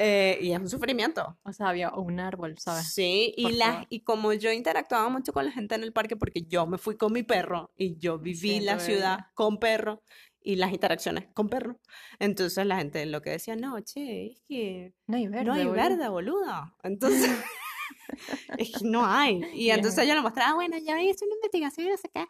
Eh, 0.00 0.38
y 0.40 0.52
es 0.52 0.60
un 0.60 0.68
sufrimiento. 0.68 1.38
O 1.42 1.52
sea, 1.52 1.68
había 1.70 1.90
un 1.90 2.20
árbol, 2.20 2.56
¿sabes? 2.58 2.92
Sí, 2.94 3.34
y, 3.36 3.58
favor. 3.58 3.86
y 3.88 4.00
como 4.04 4.32
yo 4.32 4.52
interactuaba 4.52 5.08
mucho 5.08 5.32
con 5.32 5.44
la 5.44 5.50
gente 5.50 5.74
en 5.74 5.82
el 5.82 5.92
parque, 5.92 6.16
porque 6.16 6.42
yo 6.42 6.66
me 6.66 6.78
fui 6.78 6.96
con 6.96 7.12
mi 7.12 7.24
perro 7.24 7.72
y 7.76 7.98
yo 7.98 8.18
viví 8.18 8.60
la 8.60 8.78
Siento 8.78 8.84
ciudad 8.84 9.18
con 9.34 9.58
perro 9.58 10.02
y 10.40 10.56
las 10.56 10.72
interacciones 10.72 11.26
con 11.34 11.48
perro, 11.48 11.80
entonces 12.18 12.64
la 12.66 12.76
gente 12.78 13.04
lo 13.06 13.20
que 13.22 13.30
decía, 13.30 13.56
no, 13.56 13.80
che, 13.80 14.26
es 14.32 14.42
que 14.48 14.94
No 15.06 15.16
hay 15.16 15.26
verde. 15.28 15.44
no 15.44 15.52
hay 15.54 15.64
boludo". 15.66 15.74
verde, 15.74 16.08
boluda. 16.08 16.76
Entonces, 16.82 17.30
es 18.58 18.70
que 18.72 18.84
no 18.84 19.04
hay. 19.06 19.40
Y 19.54 19.70
entonces 19.70 20.06
yo 20.06 20.14
le 20.14 20.20
mostraba, 20.22 20.54
bueno, 20.54 20.76
ya 20.78 21.00
hice 21.02 21.24
una 21.24 21.34
investigación 21.34 21.86
y 21.86 21.90
no 21.90 21.96
sé 21.96 22.08
qué. 22.12 22.26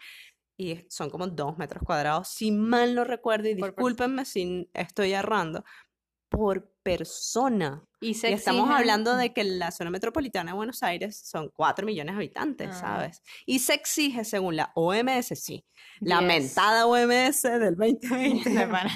Y 0.56 0.84
son 0.88 1.08
como 1.10 1.28
dos 1.28 1.56
metros 1.56 1.82
cuadrados, 1.84 2.28
si 2.28 2.50
mal 2.50 2.94
no 2.94 3.04
recuerdo, 3.04 3.48
y 3.48 3.54
discúlpenme 3.54 4.24
si 4.24 4.68
estoy 4.74 5.12
errando, 5.12 5.64
por 6.28 6.70
persona. 6.82 7.84
Y 8.00 8.14
se 8.14 8.30
Y 8.30 8.34
estamos 8.34 8.62
exigen- 8.68 8.76
hablando 8.78 9.16
de 9.16 9.32
que 9.32 9.44
la 9.44 9.70
zona 9.70 9.90
metropolitana 9.90 10.52
de 10.52 10.56
Buenos 10.56 10.82
Aires 10.82 11.20
son 11.24 11.50
4 11.52 11.84
millones 11.86 12.14
de 12.14 12.16
habitantes, 12.18 12.68
Ah. 12.72 12.80
¿sabes? 12.80 13.22
Y 13.46 13.58
se 13.58 13.74
exige, 13.74 14.24
según 14.24 14.56
la 14.56 14.70
OMS, 14.74 15.34
sí, 15.36 15.64
la 16.00 16.20
mentada 16.20 16.86
OMS 16.86 17.42
del 17.42 17.76
2020, 17.76 18.50
de 18.50 18.66
pana. 18.68 18.92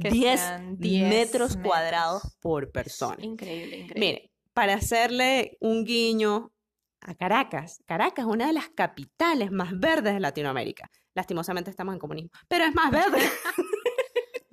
Que 0.00 0.10
10 0.10 0.40
sean 0.40 0.76
10 0.78 1.08
metros 1.08 1.50
metros. 1.56 1.56
cuadrados 1.70 2.22
por 2.40 2.70
persona. 2.72 3.16
Increíble, 3.24 3.78
increíble. 3.78 4.00
Mire, 4.00 4.30
para 4.52 4.74
hacerle 4.74 5.56
un 5.60 5.84
guiño 5.84 6.52
a 7.00 7.14
Caracas, 7.14 7.80
Caracas 7.86 8.24
es 8.26 8.30
una 8.32 8.46
de 8.46 8.52
las 8.54 8.68
capitales 8.70 9.50
más 9.52 9.78
verdes 9.78 10.14
de 10.14 10.20
Latinoamérica. 10.20 10.90
Lastimosamente 11.14 11.70
estamos 11.70 11.92
en 11.94 11.98
comunismo, 12.00 12.30
pero 12.48 12.64
es 12.64 12.74
más 12.74 12.90
verde. 12.90 13.18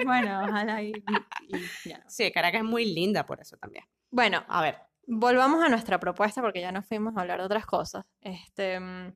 Bueno, 0.05 0.41
ojalá 0.43 0.81
y, 0.81 0.91
y- 0.91 1.55
y 1.57 1.89
ya. 1.89 2.03
Sí, 2.07 2.31
Caracas 2.31 2.61
es 2.61 2.67
muy 2.67 2.85
linda 2.93 3.25
por 3.25 3.39
eso 3.41 3.57
también. 3.57 3.85
Bueno, 4.09 4.43
A 4.47 4.61
ver, 4.61 4.77
volvamos 5.07 5.63
a 5.63 5.69
nuestra 5.69 5.99
propuesta 5.99 6.41
porque 6.41 6.61
ya 6.61 6.71
nos 6.71 6.85
fuimos 6.85 7.15
a 7.17 7.21
hablar 7.21 7.39
de 7.39 7.45
otras 7.45 7.65
cosas. 7.65 8.05
Este, 8.21 8.79
mm, 8.79 9.13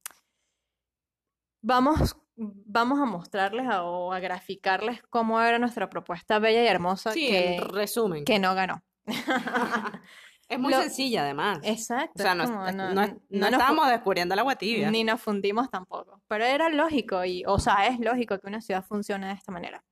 vamos, 1.62 2.16
vamos 2.36 3.00
a 3.00 3.06
mostrarles 3.06 3.68
a- 3.68 3.84
o 3.84 4.14
a 4.14 4.20
graficarles 4.20 5.02
cómo 5.10 5.42
era 5.42 5.60
nuestra 5.60 5.90
propuesta 5.90 6.40
bella 6.40 6.64
y 6.64 6.68
hermosa 6.68 7.12
sí, 7.12 7.28
que, 7.28 7.56
en 7.58 7.70
resumen. 7.70 8.26
que 8.26 8.40
no 8.40 8.56
ganó. 8.56 8.84
Es 10.48 10.60
muy 10.60 10.72
Lo- 10.72 10.80
sencilla 10.80 11.24
además. 11.24 11.58
Exacto. 11.64 12.14
o 12.20 12.22
sea, 12.22 12.34
es 12.34 12.38
no, 12.38 12.44
como, 12.46 12.72
no- 12.72 12.72
no 12.72 12.94
no 12.94 13.08
no 13.30 13.40
nos 13.40 13.52
estábamos 13.54 13.88
descubriendo 13.90 14.34
el 14.36 14.40
agua 14.40 14.56
tibia. 14.56 14.92
Ni 14.92 15.04
nos 15.04 15.20
fundimos 15.20 15.72
tampoco. 15.72 16.22
Pero 16.28 16.46
era 16.46 16.70
lógico, 16.70 17.26
y, 17.26 17.44
o 17.48 17.58
sea, 17.58 17.88
es 17.88 18.00
lógico 18.00 18.38
que 18.38 18.46
una 18.46 18.62
ciudad 18.62 18.86
funcione 18.86 19.26
de 19.26 19.34
esta 19.34 19.52
manera. 19.52 19.84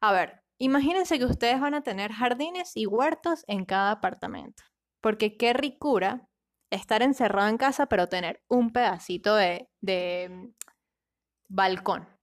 A 0.00 0.12
ver, 0.12 0.42
imagínense 0.58 1.18
que 1.18 1.24
ustedes 1.24 1.60
van 1.60 1.74
a 1.74 1.82
tener 1.82 2.12
jardines 2.12 2.72
y 2.74 2.86
huertos 2.86 3.44
en 3.46 3.64
cada 3.64 3.92
apartamento. 3.92 4.62
Porque 5.00 5.36
qué 5.36 5.52
ricura 5.52 6.28
estar 6.70 7.02
encerrado 7.02 7.48
en 7.48 7.58
casa, 7.58 7.86
pero 7.86 8.08
tener 8.08 8.42
un 8.48 8.72
pedacito 8.72 9.34
de, 9.34 9.68
de 9.80 10.28
mm, 10.30 10.54
balcón. 11.48 12.15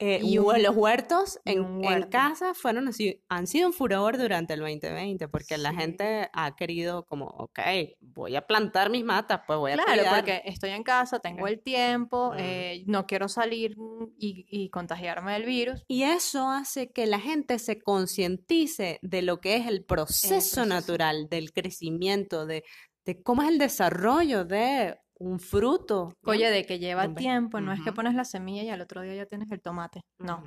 Eh, 0.00 0.20
y 0.22 0.38
un- 0.38 0.62
los 0.62 0.76
huertos 0.76 1.40
en, 1.44 1.58
un 1.60 1.84
en 1.84 1.90
huerto. 1.90 2.10
casa 2.10 2.54
fueron 2.54 2.86
así, 2.86 3.20
han 3.28 3.48
sido 3.48 3.66
un 3.66 3.72
furor 3.72 4.16
durante 4.16 4.54
el 4.54 4.60
2020 4.60 5.26
porque 5.26 5.58
la 5.58 5.70
Sí. 5.70 5.76
gente 5.76 6.30
ha 6.32 6.54
querido 6.54 7.04
como, 7.04 7.24
ok, 7.26 7.58
voy 8.00 8.36
a 8.36 8.46
plantar 8.46 8.90
mis 8.90 9.04
matas, 9.04 9.40
pues 9.44 9.58
voy 9.58 9.72
a 9.72 9.74
Claro, 9.74 9.92
cuidar. 9.92 10.14
porque 10.14 10.42
estoy 10.44 10.70
en 10.70 10.84
casa, 10.84 11.18
tengo 11.18 11.42
Ok. 11.42 11.48
el 11.48 11.60
tiempo, 11.62 12.32
eh, 12.38 12.84
no 12.86 13.06
quiero 13.06 13.26
salir 13.28 13.74
y, 14.16 14.46
y 14.48 14.70
contagiarme 14.70 15.32
del 15.32 15.44
virus. 15.46 15.84
Y 15.88 16.04
eso 16.04 16.48
hace 16.48 16.92
que 16.92 17.06
la 17.06 17.18
gente 17.18 17.58
se 17.58 17.80
concientice 17.80 18.98
de 19.02 19.22
lo 19.22 19.40
que 19.40 19.56
es 19.56 19.66
el 19.66 19.84
proceso, 19.84 20.28
proceso. 20.34 20.64
natural 20.66 21.28
del 21.28 21.52
crecimiento, 21.52 22.46
de, 22.46 22.62
de 23.04 23.20
cómo 23.22 23.42
es 23.42 23.48
el 23.48 23.58
desarrollo 23.58 24.44
de 24.44 24.96
un 25.18 25.40
fruto. 25.40 26.12
¿no? 26.22 26.32
Oye, 26.32 26.50
de 26.50 26.64
que 26.64 26.78
lleva 26.78 27.14
tiempo, 27.14 27.60
no 27.60 27.72
es 27.72 27.80
que 27.82 27.92
pones 27.92 28.14
la 28.14 28.24
semilla 28.24 28.62
y 28.62 28.70
al 28.70 28.80
otro 28.80 29.02
día 29.02 29.14
ya 29.14 29.26
tienes 29.26 29.50
el 29.50 29.60
tomate. 29.60 30.02
No. 30.18 30.42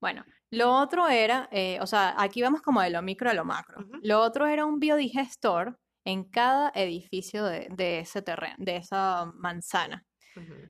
Bueno, 0.00 0.24
lo 0.50 0.72
otro 0.72 1.08
era, 1.08 1.48
eh, 1.50 1.78
o 1.80 1.86
sea, 1.86 2.14
aquí 2.18 2.40
vamos 2.40 2.62
como 2.62 2.80
de 2.80 2.90
lo 2.90 3.02
micro 3.02 3.30
a 3.30 3.34
lo 3.34 3.44
macro. 3.44 3.84
Lo 4.02 4.20
otro 4.20 4.46
era 4.46 4.64
un 4.64 4.78
biodigestor 4.78 5.78
en 6.04 6.24
cada 6.24 6.70
edificio 6.74 7.44
de, 7.44 7.68
de 7.70 8.00
ese 8.00 8.22
terreno, 8.22 8.54
de 8.58 8.76
esa 8.76 9.26
manzana. 9.34 10.04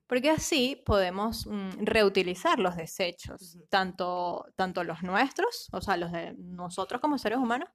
Porque 0.07 0.29
así 0.29 0.81
podemos 0.85 1.45
mm, 1.45 1.83
reutilizar 1.83 2.59
los 2.59 2.75
desechos, 2.75 3.57
tanto, 3.69 4.45
tanto 4.55 4.83
los 4.83 5.03
nuestros, 5.03 5.67
o 5.71 5.81
sea, 5.81 5.97
los 5.97 6.11
de 6.11 6.33
nosotros 6.37 7.01
como 7.01 7.17
seres 7.17 7.37
humanos, 7.37 7.69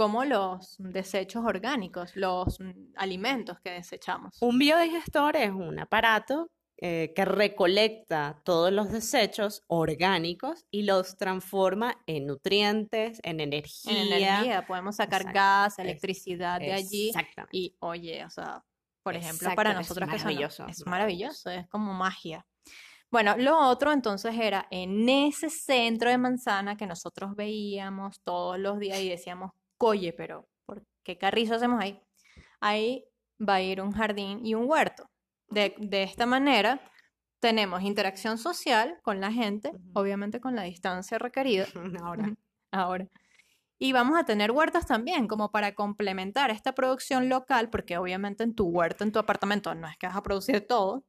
como 0.00 0.24
los 0.24 0.76
desechos 0.78 1.44
orgánicos, 1.44 2.16
los 2.16 2.58
mm, 2.58 2.94
alimentos 2.96 3.60
que 3.60 3.72
desechamos. 3.72 4.34
Un 4.40 4.58
biodigestor 4.58 5.36
es 5.36 5.50
un 5.50 5.78
aparato 5.78 6.48
eh, 6.78 7.12
que 7.14 7.26
recolecta 7.26 8.40
todos 8.42 8.72
los 8.72 8.90
desechos 8.90 9.62
orgánicos 9.66 10.64
y 10.70 10.84
los 10.84 11.18
transforma 11.18 12.02
en 12.06 12.24
nutrientes, 12.28 13.20
en 13.24 13.40
energía. 13.40 13.92
En 13.92 14.10
energía, 14.10 14.66
podemos 14.66 14.96
sacar 14.96 15.20
Exacto. 15.20 15.38
gas, 15.38 15.78
electricidad 15.78 16.60
de 16.60 16.72
allí. 16.72 17.08
Exactamente. 17.08 17.54
Y 17.58 17.76
oye, 17.80 18.24
o 18.24 18.30
sea, 18.30 18.64
por 19.02 19.16
ejemplo, 19.16 19.50
para 19.54 19.72
es 19.72 19.76
nosotros 19.76 20.08
que 20.08 20.16
son- 20.18 20.24
maravilloso, 20.28 20.66
es 20.66 20.86
maravilloso, 20.86 21.50
es 21.50 21.68
como 21.68 21.92
magia. 21.92 22.46
Bueno, 23.10 23.36
lo 23.36 23.58
otro 23.68 23.92
entonces 23.92 24.34
era 24.38 24.66
en 24.70 25.06
ese 25.08 25.50
centro 25.50 26.08
de 26.08 26.16
manzana 26.16 26.78
que 26.78 26.86
nosotros 26.86 27.34
veíamos 27.36 28.22
todos 28.22 28.58
los 28.58 28.78
días 28.78 29.00
y 29.00 29.08
decíamos, 29.10 29.50
oye, 29.80 30.12
pero 30.12 30.48
¿por 30.66 30.84
qué 31.04 31.18
carrizo 31.18 31.54
hacemos 31.54 31.80
ahí? 31.80 32.00
Ahí 32.60 33.04
va 33.40 33.54
a 33.54 33.62
ir 33.62 33.80
un 33.80 33.92
jardín 33.92 34.44
y 34.44 34.54
un 34.54 34.68
huerto. 34.68 35.10
De, 35.48 35.74
de 35.78 36.02
esta 36.02 36.26
manera 36.26 36.80
tenemos 37.40 37.82
interacción 37.82 38.38
social 38.38 38.98
con 39.02 39.20
la 39.20 39.32
gente, 39.32 39.72
obviamente 39.94 40.40
con 40.40 40.54
la 40.54 40.62
distancia 40.62 41.18
requerida. 41.18 41.66
Ahora. 42.02 42.34
Ahora. 42.70 43.08
Y 43.82 43.92
vamos 43.92 44.18
a 44.18 44.24
tener 44.24 44.50
huertas 44.50 44.86
también, 44.86 45.26
como 45.26 45.50
para 45.50 45.74
complementar 45.74 46.50
esta 46.50 46.74
producción 46.74 47.30
local, 47.30 47.70
porque 47.70 47.96
obviamente 47.96 48.44
en 48.44 48.54
tu 48.54 48.66
huerta, 48.66 49.04
en 49.04 49.12
tu 49.12 49.18
apartamento, 49.18 49.74
no 49.74 49.88
es 49.88 49.96
que 49.96 50.06
vas 50.06 50.16
a 50.16 50.22
producir 50.22 50.66
todo. 50.66 51.02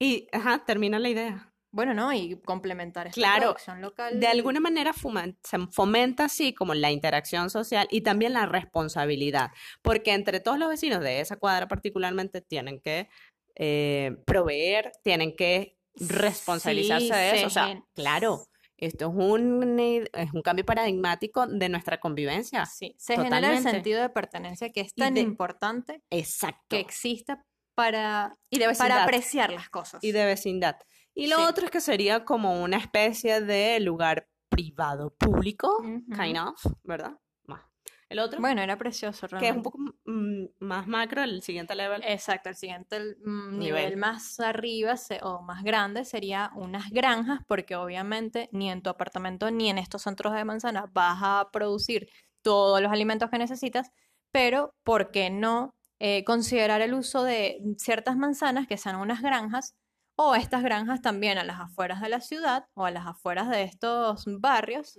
Y, 0.00 0.26
ajá, 0.32 0.64
termina 0.64 0.98
la 0.98 1.10
idea. 1.10 1.49
Bueno, 1.72 1.94
¿no? 1.94 2.12
Y 2.12 2.36
complementar 2.40 3.06
esta 3.06 3.14
Claro, 3.20 3.42
producción 3.42 3.80
local. 3.80 4.18
De 4.18 4.26
alguna 4.26 4.58
manera 4.60 4.92
se 4.92 5.58
fomenta 5.70 6.24
así 6.24 6.52
como 6.52 6.74
la 6.74 6.90
interacción 6.90 7.48
social 7.50 7.86
y 7.90 8.00
también 8.00 8.32
la 8.32 8.46
responsabilidad, 8.46 9.50
porque 9.82 10.12
entre 10.12 10.40
todos 10.40 10.58
los 10.58 10.68
vecinos 10.68 11.00
de 11.00 11.20
esa 11.20 11.36
cuadra 11.36 11.68
particularmente 11.68 12.40
tienen 12.40 12.80
que 12.80 13.08
eh, 13.54 14.16
proveer, 14.26 14.90
tienen 15.04 15.34
que 15.36 15.76
responsabilizarse 15.94 17.06
Sí, 17.06 17.12
de 17.12 17.36
eso. 17.38 17.46
O 17.46 17.50
sea, 17.50 17.82
claro, 17.94 18.46
esto 18.76 19.08
es 19.10 19.14
un, 19.14 19.78
es 19.78 20.32
un 20.32 20.42
cambio 20.42 20.64
paradigmático 20.64 21.46
de 21.46 21.68
nuestra 21.68 22.00
convivencia. 22.00 22.64
Sí, 22.66 22.94
se 22.98 23.16
genera 23.16 23.56
el 23.56 23.62
sentido 23.62 24.00
de 24.00 24.08
pertenencia 24.08 24.70
que 24.70 24.80
es 24.80 24.94
tan 24.94 25.14
de- 25.14 25.20
importante 25.20 26.02
Exacto. 26.10 26.66
que 26.70 26.80
exista 26.80 27.44
para, 27.74 28.34
Y 28.50 28.58
de 28.58 28.72
para 28.76 29.04
apreciar 29.04 29.52
las 29.52 29.68
cosas. 29.68 30.02
y 30.02 30.12
de 30.12 30.24
vecindad. 30.24 30.76
Y 31.14 31.26
lo 31.28 31.36
Sí. 31.36 31.42
otro 31.42 31.64
es 31.64 31.70
que 31.70 31.80
sería 31.80 32.24
como 32.24 32.62
una 32.62 32.76
especie 32.78 33.40
de 33.40 33.78
lugar 33.80 34.28
privado 34.48 35.10
público, 35.14 35.76
Ujú. 35.78 36.04
kind 36.16 36.38
of, 36.38 36.60
¿verdad? 36.82 37.18
Más. 37.44 37.62
El 38.08 38.18
otro, 38.18 38.40
Bueno, 38.40 38.60
era 38.62 38.76
precioso 38.76 39.20
que 39.28 39.36
es 39.36 39.40
realmente. 39.40 39.56
un 39.58 39.62
poco 39.62 39.78
mm, 40.04 40.44
más 40.60 40.86
macro, 40.88 41.22
el 41.22 41.42
siguiente 41.42 41.74
level. 41.76 42.02
Exacto, 42.04 42.48
el 42.48 42.56
siguiente 42.56 42.96
el, 42.96 43.16
mm, 43.24 43.50
Nivel. 43.58 43.58
nivel 43.60 43.96
más 43.96 44.40
arriba 44.40 44.96
se- 44.96 45.20
o 45.22 45.42
más 45.42 45.62
grande 45.62 46.04
sería 46.04 46.50
unas 46.56 46.90
granjas, 46.90 47.40
porque 47.46 47.76
obviamente 47.76 48.48
ni 48.52 48.70
en 48.70 48.82
tu 48.82 48.90
apartamento 48.90 49.50
ni 49.52 49.70
en 49.70 49.78
estos 49.78 50.02
centros 50.02 50.32
de 50.34 50.44
manzana 50.44 50.86
vas 50.92 51.18
a 51.22 51.48
producir 51.52 52.08
todos 52.42 52.80
los 52.80 52.90
alimentos 52.90 53.30
que 53.30 53.38
necesitas, 53.38 53.90
pero 54.32 54.74
¿por 54.82 55.10
qué 55.12 55.30
no 55.30 55.74
eh, 56.00 56.24
considerar 56.24 56.80
el 56.80 56.94
uso 56.94 57.22
de 57.24 57.60
ciertas 57.76 58.16
manzanas 58.16 58.66
que 58.66 58.78
sean 58.78 58.96
unas 58.96 59.20
granjas 59.22 59.76
o 60.22 60.34
estas 60.34 60.62
granjas 60.62 61.00
también 61.00 61.38
a 61.38 61.44
las 61.44 61.58
afueras 61.60 62.00
de 62.02 62.10
la 62.10 62.20
ciudad 62.20 62.66
o 62.74 62.84
a 62.84 62.90
las 62.90 63.06
afueras 63.06 63.48
de 63.48 63.62
estos 63.62 64.24
barrios 64.26 64.94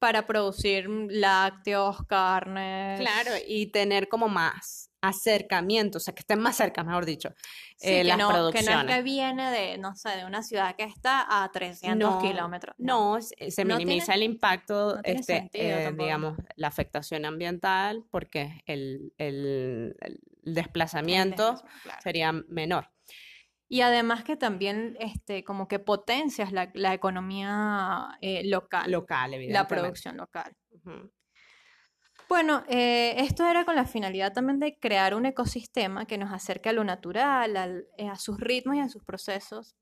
para 0.00 0.26
producir 0.26 0.88
lácteos, 0.88 1.98
carnes. 2.08 2.98
Claro, 3.00 3.30
y 3.46 3.66
tener 3.66 4.08
como 4.08 4.28
más 4.28 4.90
acercamiento, 5.00 5.98
o 5.98 6.00
sea, 6.00 6.12
que 6.14 6.20
estén 6.20 6.40
más 6.40 6.56
cerca, 6.56 6.82
mejor 6.82 7.04
dicho, 7.06 7.30
Sí, 7.76 7.88
eh, 7.88 7.96
que 7.98 8.04
las 8.04 8.18
no, 8.18 8.28
que 8.28 8.32
no 8.32 8.38
producciones. 8.40 8.90
es 8.90 8.96
que 8.96 9.02
viene 9.02 9.50
de, 9.52 9.78
no 9.78 9.94
sé, 9.94 10.10
de 10.16 10.24
una 10.24 10.42
ciudad 10.42 10.74
que 10.76 10.84
está 10.84 11.44
a 11.44 11.50
300 11.52 12.14
No, 12.16 12.20
kilómetros. 12.20 12.74
No, 12.78 13.20
se 13.20 13.50
se 13.52 13.64
minimiza 13.64 14.06
tiene- 14.12 14.24
el 14.26 14.32
impacto, 14.32 14.98
este, 15.04 15.50
eh, 15.52 15.92
digamos, 15.96 16.36
la 16.56 16.66
afectación 16.68 17.24
ambiental, 17.24 18.04
porque 18.10 18.62
el, 18.66 19.12
el- 19.18 19.96
el 20.00 20.20
desplazamiento 20.42 21.62
Claro. 21.84 22.00
sería 22.02 22.32
menor. 22.32 22.88
Y 23.72 23.80
además 23.80 24.22
que 24.22 24.36
también 24.36 24.98
este, 25.00 25.44
como 25.44 25.66
que 25.66 25.78
potencias 25.78 26.52
la, 26.52 26.70
la 26.74 26.92
economía 26.92 28.18
eh, 28.20 28.42
local, 28.44 28.90
Local, 28.92 29.30
la 29.30 29.36
evidentemente. 29.38 29.74
producción 29.74 30.16
local. 30.18 30.54
Bueno, 32.28 32.64
eh, 32.68 33.14
esto 33.16 33.46
era 33.46 33.64
con 33.64 33.74
la 33.74 33.86
finalidad 33.86 34.34
también 34.34 34.58
de 34.58 34.78
crear 34.78 35.14
un 35.14 35.24
ecosistema 35.24 36.04
que 36.04 36.18
nos 36.18 36.30
acerque 36.34 36.68
a 36.68 36.74
lo 36.74 36.84
natural, 36.84 37.56
al- 37.56 37.86
eh, 37.96 38.10
a 38.10 38.16
sus 38.16 38.38
ritmos 38.38 38.76
y 38.76 38.80
a 38.80 38.90
sus 38.90 39.04
procesos. 39.04 39.74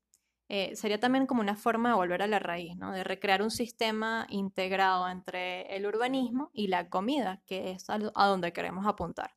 Eh, 0.47 0.73
sería 0.77 0.97
también 1.01 1.25
como 1.27 1.41
una 1.41 1.57
forma 1.57 1.89
de 1.89 1.95
volver 1.95 2.21
a 2.21 2.27
la 2.27 2.39
raíz, 2.39 2.77
¿no? 2.77 2.93
De 2.93 3.03
recrear 3.03 3.41
un 3.41 3.51
sistema 3.51 4.25
integrado 4.29 5.09
entre 5.09 5.63
el 5.75 5.85
urbanismo 5.85 6.49
y 6.53 6.67
la 6.67 6.87
comida, 6.87 7.41
que 7.45 7.71
es 7.71 7.89
a, 7.89 7.97
donde 7.97 8.53
queremos 8.53 8.87
apuntar. 8.87 9.35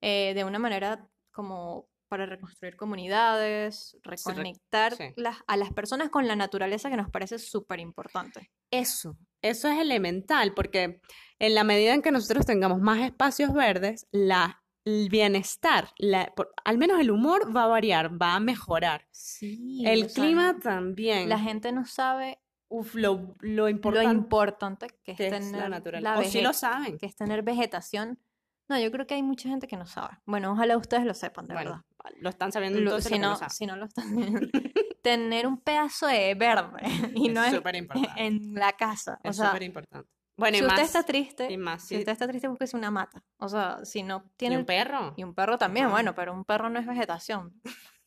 De 0.00 0.42
una 0.44 0.58
manera 0.58 1.08
como 1.30 1.91
para 2.12 2.26
reconstruir 2.26 2.76
comunidades, 2.76 3.96
re- 4.02 4.16
reconectar 4.26 4.94
sí. 4.94 5.14
las- 5.16 5.38
a 5.46 5.56
las 5.56 5.72
personas 5.72 6.10
con 6.10 6.28
la 6.28 6.36
naturaleza 6.36 6.90
que 6.90 6.96
nos 6.98 7.08
parece 7.10 7.38
súper 7.38 7.80
importante. 7.80 8.50
Eso, 8.70 9.16
eso 9.40 9.68
es 9.68 9.78
elemental, 9.80 10.52
porque 10.52 11.00
en 11.38 11.54
la 11.54 11.64
medida 11.64 11.94
en 11.94 12.02
que 12.02 12.10
nosotros 12.10 12.44
tengamos 12.44 12.80
más 12.82 13.00
espacios 13.00 13.54
verdes, 13.54 14.06
la, 14.10 14.62
el 14.84 15.08
bienestar, 15.08 15.88
la- 15.96 16.30
por- 16.36 16.52
al 16.66 16.76
menos 16.76 17.00
el 17.00 17.10
humor 17.10 17.56
va 17.56 17.64
a 17.64 17.68
variar, 17.68 18.20
va 18.20 18.34
a 18.34 18.40
mejorar. 18.40 19.06
Sí, 19.10 19.82
El 19.86 20.08
clima 20.08 20.58
también. 20.60 21.30
La 21.30 21.38
gente 21.38 21.72
no 21.72 21.86
sabe 21.86 22.40
Uf, 22.68 22.94
lo, 22.94 23.36
lo 23.40 23.68
lo 23.68 23.68
importante 23.68 24.88
que 25.02 25.12
es 25.12 25.16
tener 25.18 25.42
la 25.60 25.68
naturaleza. 25.70 26.14
la 26.14 26.20
O 26.20 26.24
sí 26.24 26.42
lo 26.42 26.52
saben. 26.52 26.98
que 26.98 27.06
es 27.06 27.16
tener 27.16 27.42
vegetación. 27.42 28.18
No, 28.72 28.78
yo 28.80 28.90
creo 28.90 29.06
que 29.06 29.14
hay 29.14 29.22
mucha 29.22 29.48
gente 29.48 29.68
que 29.68 29.76
no 29.76 29.86
sabe. 29.86 30.16
Bueno, 30.24 30.52
ojalá 30.52 30.76
ustedes 30.78 31.04
lo 31.04 31.12
sepan, 31.14 31.46
de 31.46 31.54
Bueno, 31.54 31.70
verdad. 32.00 32.16
lo 32.20 32.30
están 32.30 32.52
sabiendo 32.52 32.78
Lo- 32.80 32.90
entonces 32.90 33.12
si, 33.12 33.18
no, 33.18 33.36
si 33.50 33.66
no 33.66 33.76
lo 33.76 33.84
están 33.84 34.06
tener 35.02 35.46
un 35.46 35.58
pedazo 35.58 36.06
de 36.06 36.34
verde 36.34 36.80
y 37.14 37.28
no 37.28 37.42
Es 37.44 37.52
importante. 37.54 38.08
en 38.16 38.54
la 38.54 38.72
casa. 38.72 39.18
O 39.24 39.28
Es 39.28 39.36
súper 39.36 39.62
importante. 39.62 40.08
Bueno, 40.36 40.56
y 40.56 40.60
si 40.60 40.64
usted 40.64 40.76
más, 40.78 40.86
está 40.86 41.02
triste, 41.02 41.52
y 41.52 41.58
más 41.58 41.82
si 41.82 41.88
si- 41.88 41.98
usted 41.98 42.12
está 42.12 42.26
triste, 42.26 42.48
búsquese 42.48 42.76
una 42.76 42.90
mata. 42.90 43.22
O 43.36 43.48
sea, 43.48 43.84
si 43.84 44.02
no 44.02 44.24
¿y 44.26 44.36
tiene 44.38 44.56
un 44.58 44.64
perro, 44.64 45.12
y 45.16 45.22
un 45.24 45.34
perro 45.34 45.58
también, 45.58 45.86
Ajá. 45.86 45.94
bueno, 45.94 46.14
pero 46.14 46.32
un 46.32 46.44
perro 46.44 46.70
no 46.70 46.78
es 46.80 46.86
vegetación. 46.86 47.52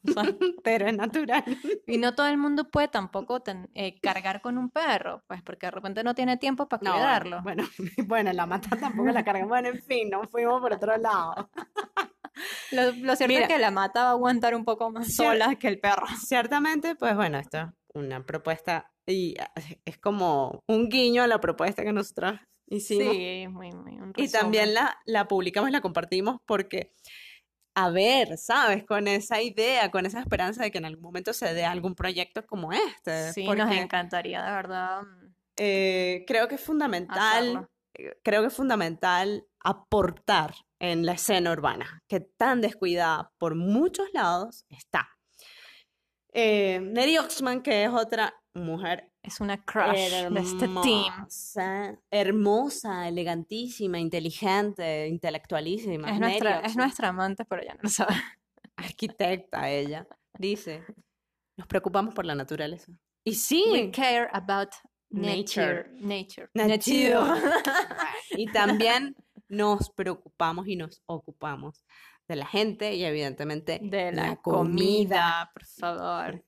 O 0.18 0.24
sea, 0.24 0.36
pero 0.64 0.88
es 0.88 0.96
natural. 0.96 1.44
y 1.88 1.98
no 1.98 2.14
todo 2.16 2.28
el 2.28 2.38
mundo 2.38 2.70
puede 2.70 2.88
tampoco 2.88 3.42
ten- 3.42 3.70
eh, 3.74 4.00
cargar 4.02 4.42
con 4.42 4.58
un 4.58 4.70
perro, 4.70 5.24
pues 5.28 5.42
porque 5.44 5.68
de 5.68 5.72
repente 5.72 6.04
no 6.04 6.14
tiene 6.16 6.38
tiempo 6.38 6.68
para 6.68 6.84
No, 6.84 6.92
cuidarlo. 6.94 7.42
Bueno, 7.44 7.64
bueno, 8.08 8.32
la 8.34 8.46
mata 8.46 8.78
tampoco 8.78 9.10
la 9.12 9.24
carga. 9.24 9.46
Bueno, 9.46 9.70
en 9.70 9.82
fin, 9.82 10.10
nos 10.10 10.30
fuimos 10.30 10.62
por 10.62 10.74
otro 10.74 10.98
lado. 10.98 11.50
Lo, 12.72 12.92
lo 12.92 13.16
cierto 13.16 13.28
Mira. 13.34 13.42
es 13.44 13.48
que 13.48 13.60
la 13.60 13.72
mata 13.72 14.04
va 14.04 14.10
a 14.10 14.12
aguantar 14.12 14.56
un 14.56 14.66
poco 14.66 14.92
más 14.92 15.14
sola 15.16 15.56
que 15.56 15.68
el 15.70 15.80
perro. 15.80 16.06
Ciertamente, 16.20 16.96
pues 16.96 17.16
bueno, 17.16 17.38
esto 17.38 17.58
es 17.60 17.66
una 17.94 18.26
propuesta 18.26 18.92
y 19.06 19.36
ah, 19.40 19.52
es 19.86 19.98
como 19.98 20.64
un 20.68 20.90
guiño 20.90 21.24
a 21.24 21.28
la 21.28 21.40
propuesta 21.40 21.84
que 21.84 21.94
nosotros 21.94 22.38
hicimos. 22.68 23.14
Sí, 23.16 23.48
muy, 23.50 23.72
muy. 23.72 24.00
Un 24.00 24.12
Y 24.18 24.30
también 24.30 24.74
la, 24.74 24.98
la 25.06 25.28
publicamos 25.28 25.70
y 25.70 25.72
la 25.74 25.80
compartimos 25.82 26.38
porque, 26.46 26.92
a 27.76 27.90
ver, 27.90 28.38
¿sabes? 28.38 28.86
Con 28.86 29.08
esa 29.08 29.42
idea, 29.42 29.92
con 29.92 30.06
esa 30.06 30.20
esperanza 30.22 30.64
de 30.64 30.72
que 30.72 30.78
en 30.78 30.86
algún 30.86 31.04
momento 31.04 31.34
se 31.34 31.54
dé 31.54 31.66
algún 31.66 31.94
proyecto 31.94 32.46
como 32.46 32.72
este. 32.72 33.34
Sí, 33.34 33.46
nos 33.48 33.72
encantaría, 33.72 34.44
de 34.44 34.52
verdad. 34.52 35.02
mm, 35.04 35.36
eh, 35.58 36.24
creo 36.28 36.48
que 36.48 36.56
es 36.56 36.62
fundamental, 36.62 37.20
Hacerlo. 37.44 37.70
eh, 37.98 38.14
creo 38.24 38.42
que 38.42 38.48
es 38.48 38.54
fundamental 38.56 39.46
aportar 39.64 40.54
en 40.80 41.06
la 41.06 41.14
escena 41.14 41.52
urbana, 41.52 42.02
que 42.08 42.20
tan 42.22 42.62
descuidada 42.62 43.32
por 43.38 43.56
muchos 43.56 44.08
lados 44.14 44.66
está. 44.70 45.10
Eh, 46.34 46.80
Mary 46.82 47.18
Oxman, 47.18 47.62
que 47.62 47.86
es 47.86 47.90
otra 47.92 48.34
mujer 48.54 49.12
Es 49.26 49.40
una 49.40 49.64
crush 49.64 50.12
de 50.30 50.40
este 50.40 50.68
team. 50.68 51.12
hermosa, 51.14 52.00
hermosa, 52.12 53.08
elegantísima, 53.08 54.00
inteligente, 54.00 55.08
intelectualísima. 55.08 56.12
Es 56.12 56.20
nuestra, 56.20 56.60
es 56.60 56.76
nuestra 56.76 57.10
amante, 57.10 57.44
pero 57.46 57.64
ya 57.64 57.74
no 57.74 57.80
lo 57.84 57.90
sabe. 57.90 58.14
arquitecta 58.76 59.70
ella, 59.70 60.08
dice, 60.38 60.84
nos 61.58 61.68
preocupamos 61.68 62.14
por 62.14 62.26
la 62.26 62.36
naturaleza. 62.36 62.92
Y 63.24 63.34
sí, 63.34 63.64
We 63.72 63.92
care 63.92 64.30
about 64.32 64.70
Nature. 65.10 65.88
nature. 66.00 66.50
Nature. 66.54 67.26
y 68.32 68.48
también 68.52 69.16
nos 69.48 69.90
preocupamos 69.92 70.68
y 70.68 70.76
nos 70.76 71.02
ocupamos 71.06 71.84
de 72.28 72.36
la 72.36 72.46
gente 72.46 72.96
y 72.96 73.04
evidentemente 73.04 73.80
De 73.82 74.12
la 74.12 74.36
comida, 74.38 75.52
por 75.54 75.66
favor. 75.66 76.44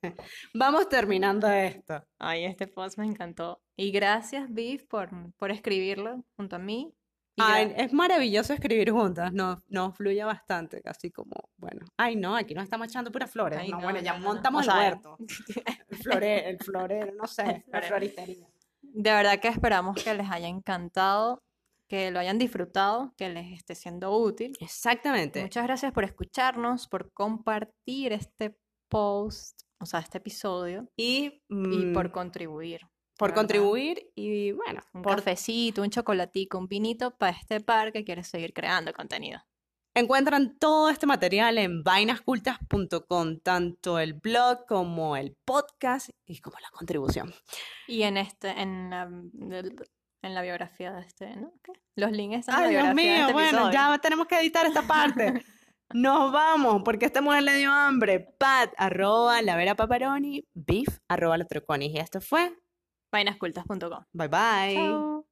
Vamos 0.53 0.89
terminando 0.89 1.49
esto. 1.49 2.03
Ay, 2.17 2.45
este 2.45 2.67
post 2.67 2.97
me 2.97 3.05
encantó. 3.05 3.61
Y 3.75 3.91
gracias, 3.91 4.51
Viv, 4.51 4.87
por, 4.87 5.09
por 5.37 5.51
escribirlo 5.51 6.23
junto 6.35 6.55
a 6.55 6.59
mí. 6.59 6.93
Y 7.35 7.41
Ay, 7.43 7.71
es 7.77 7.93
maravilloso 7.93 8.53
escribir 8.53 8.89
juntas, 8.91 9.31
nos, 9.31 9.59
nos 9.67 9.95
fluye 9.95 10.23
bastante, 10.23 10.81
casi 10.81 11.11
como, 11.11 11.35
bueno, 11.57 11.85
ay 11.95 12.15
no, 12.15 12.35
aquí 12.35 12.55
nos 12.55 12.63
estamos 12.63 12.87
echando 12.87 13.11
puras 13.11 13.29
flores, 13.29 13.59
Ay, 13.61 13.69
no, 13.69 13.77
no, 13.77 13.83
bueno, 13.83 13.99
ya 13.99 14.13
no, 14.13 14.17
no, 14.17 14.25
no. 14.25 14.33
montamos 14.33 14.67
el 14.67 14.73
huerto, 14.73 15.17
el 15.89 15.97
florero, 15.97 16.47
el 16.47 16.57
florero, 16.57 17.13
no 17.13 17.27
sé, 17.27 17.63
la 17.67 17.83
floristería. 17.83 18.47
De 18.81 19.11
verdad 19.11 19.39
que 19.39 19.49
esperamos 19.49 20.03
que 20.03 20.15
les 20.15 20.31
haya 20.31 20.47
encantado, 20.47 21.43
que 21.87 22.11
lo 22.11 22.19
hayan 22.19 22.37
disfrutado, 22.37 23.13
que 23.17 23.29
les 23.29 23.51
esté 23.53 23.73
siendo 23.75 24.11
útil. 24.15 24.55
Exactamente. 24.59 25.41
Muchas 25.41 25.63
gracias 25.63 25.91
por 25.93 26.03
escucharnos, 26.03 26.87
por 26.87 27.11
compartir 27.13 28.13
este 28.13 28.57
post, 28.89 29.61
o 29.79 29.85
sea, 29.85 29.99
este 29.99 30.17
episodio, 30.19 30.89
Y, 30.97 31.41
y 31.49 31.53
mm, 31.53 31.93
por 31.93 32.11
contribuir. 32.11 32.81
por 33.17 33.29
verdad. 33.29 33.41
contribuir 33.41 34.11
y 34.15 34.51
bueno, 34.51 34.81
Un 34.93 35.01
por 35.01 35.15
cafecito, 35.17 35.81
un 35.81 35.89
chocolatico, 35.89 36.57
un 36.57 36.67
vinito 36.67 37.11
para 37.17 37.31
este 37.37 37.59
par 37.61 37.91
que 37.91 38.03
quiere 38.03 38.23
seguir 38.23 38.53
creando 38.53 38.93
contenido. 38.93 39.39
Encuentran 39.95 40.57
todo 40.59 40.89
este 40.91 41.07
material 41.07 41.57
en 41.57 41.83
vainascultas.com, 41.83 43.39
tanto 43.39 43.97
el 43.97 44.13
blog 44.13 44.65
como 44.67 45.15
el 45.17 45.35
podcast 45.43 46.09
y 46.25 46.39
como 46.39 46.57
la 46.59 46.69
contribución. 46.69 47.33
Y 47.87 48.03
en 48.03 48.17
este, 48.17 48.49
en 48.51 48.91
del- 49.33 49.75
en 50.21 50.33
la 50.33 50.41
biografía 50.41 50.91
de 50.93 51.01
este, 51.01 51.35
¿no? 51.35 51.53
¿Qué? 51.63 51.73
Los 51.95 52.11
links 52.11 52.39
están 52.39 52.55
en 52.55 52.61
la 52.61 52.67
Ay, 52.67 52.71
Dios 52.71 52.83
biografía 52.83 53.11
de 53.11 53.17
mío, 53.17 53.21
este 53.21 53.33
bueno, 53.33 53.49
episodio. 53.49 53.71
ya 53.73 53.97
tenemos 53.99 54.27
que 54.27 54.39
editar 54.39 54.65
esta 54.65 54.81
parte. 54.81 55.33
Nos 55.93 56.31
vamos, 56.33 56.81
porque 56.83 57.05
esta 57.05 57.21
mujer 57.21 57.43
le 57.43 57.55
dio 57.57 57.71
hambre. 57.71 58.19
Pat, 58.37 58.73
arroba 58.77 59.41
la 59.41 59.55
vera 59.55 59.75
paparoni, 59.75 60.45
beef, 60.53 60.99
arroba 61.07 61.37
la 61.37 61.45
troconis. 61.45 61.93
Y 61.93 61.99
esto 61.99 62.19
fue. 62.19 62.53
Vainascultas.com. 63.13 64.03
Bye 64.11 64.27
bye. 64.27 64.75
Chao. 64.75 65.25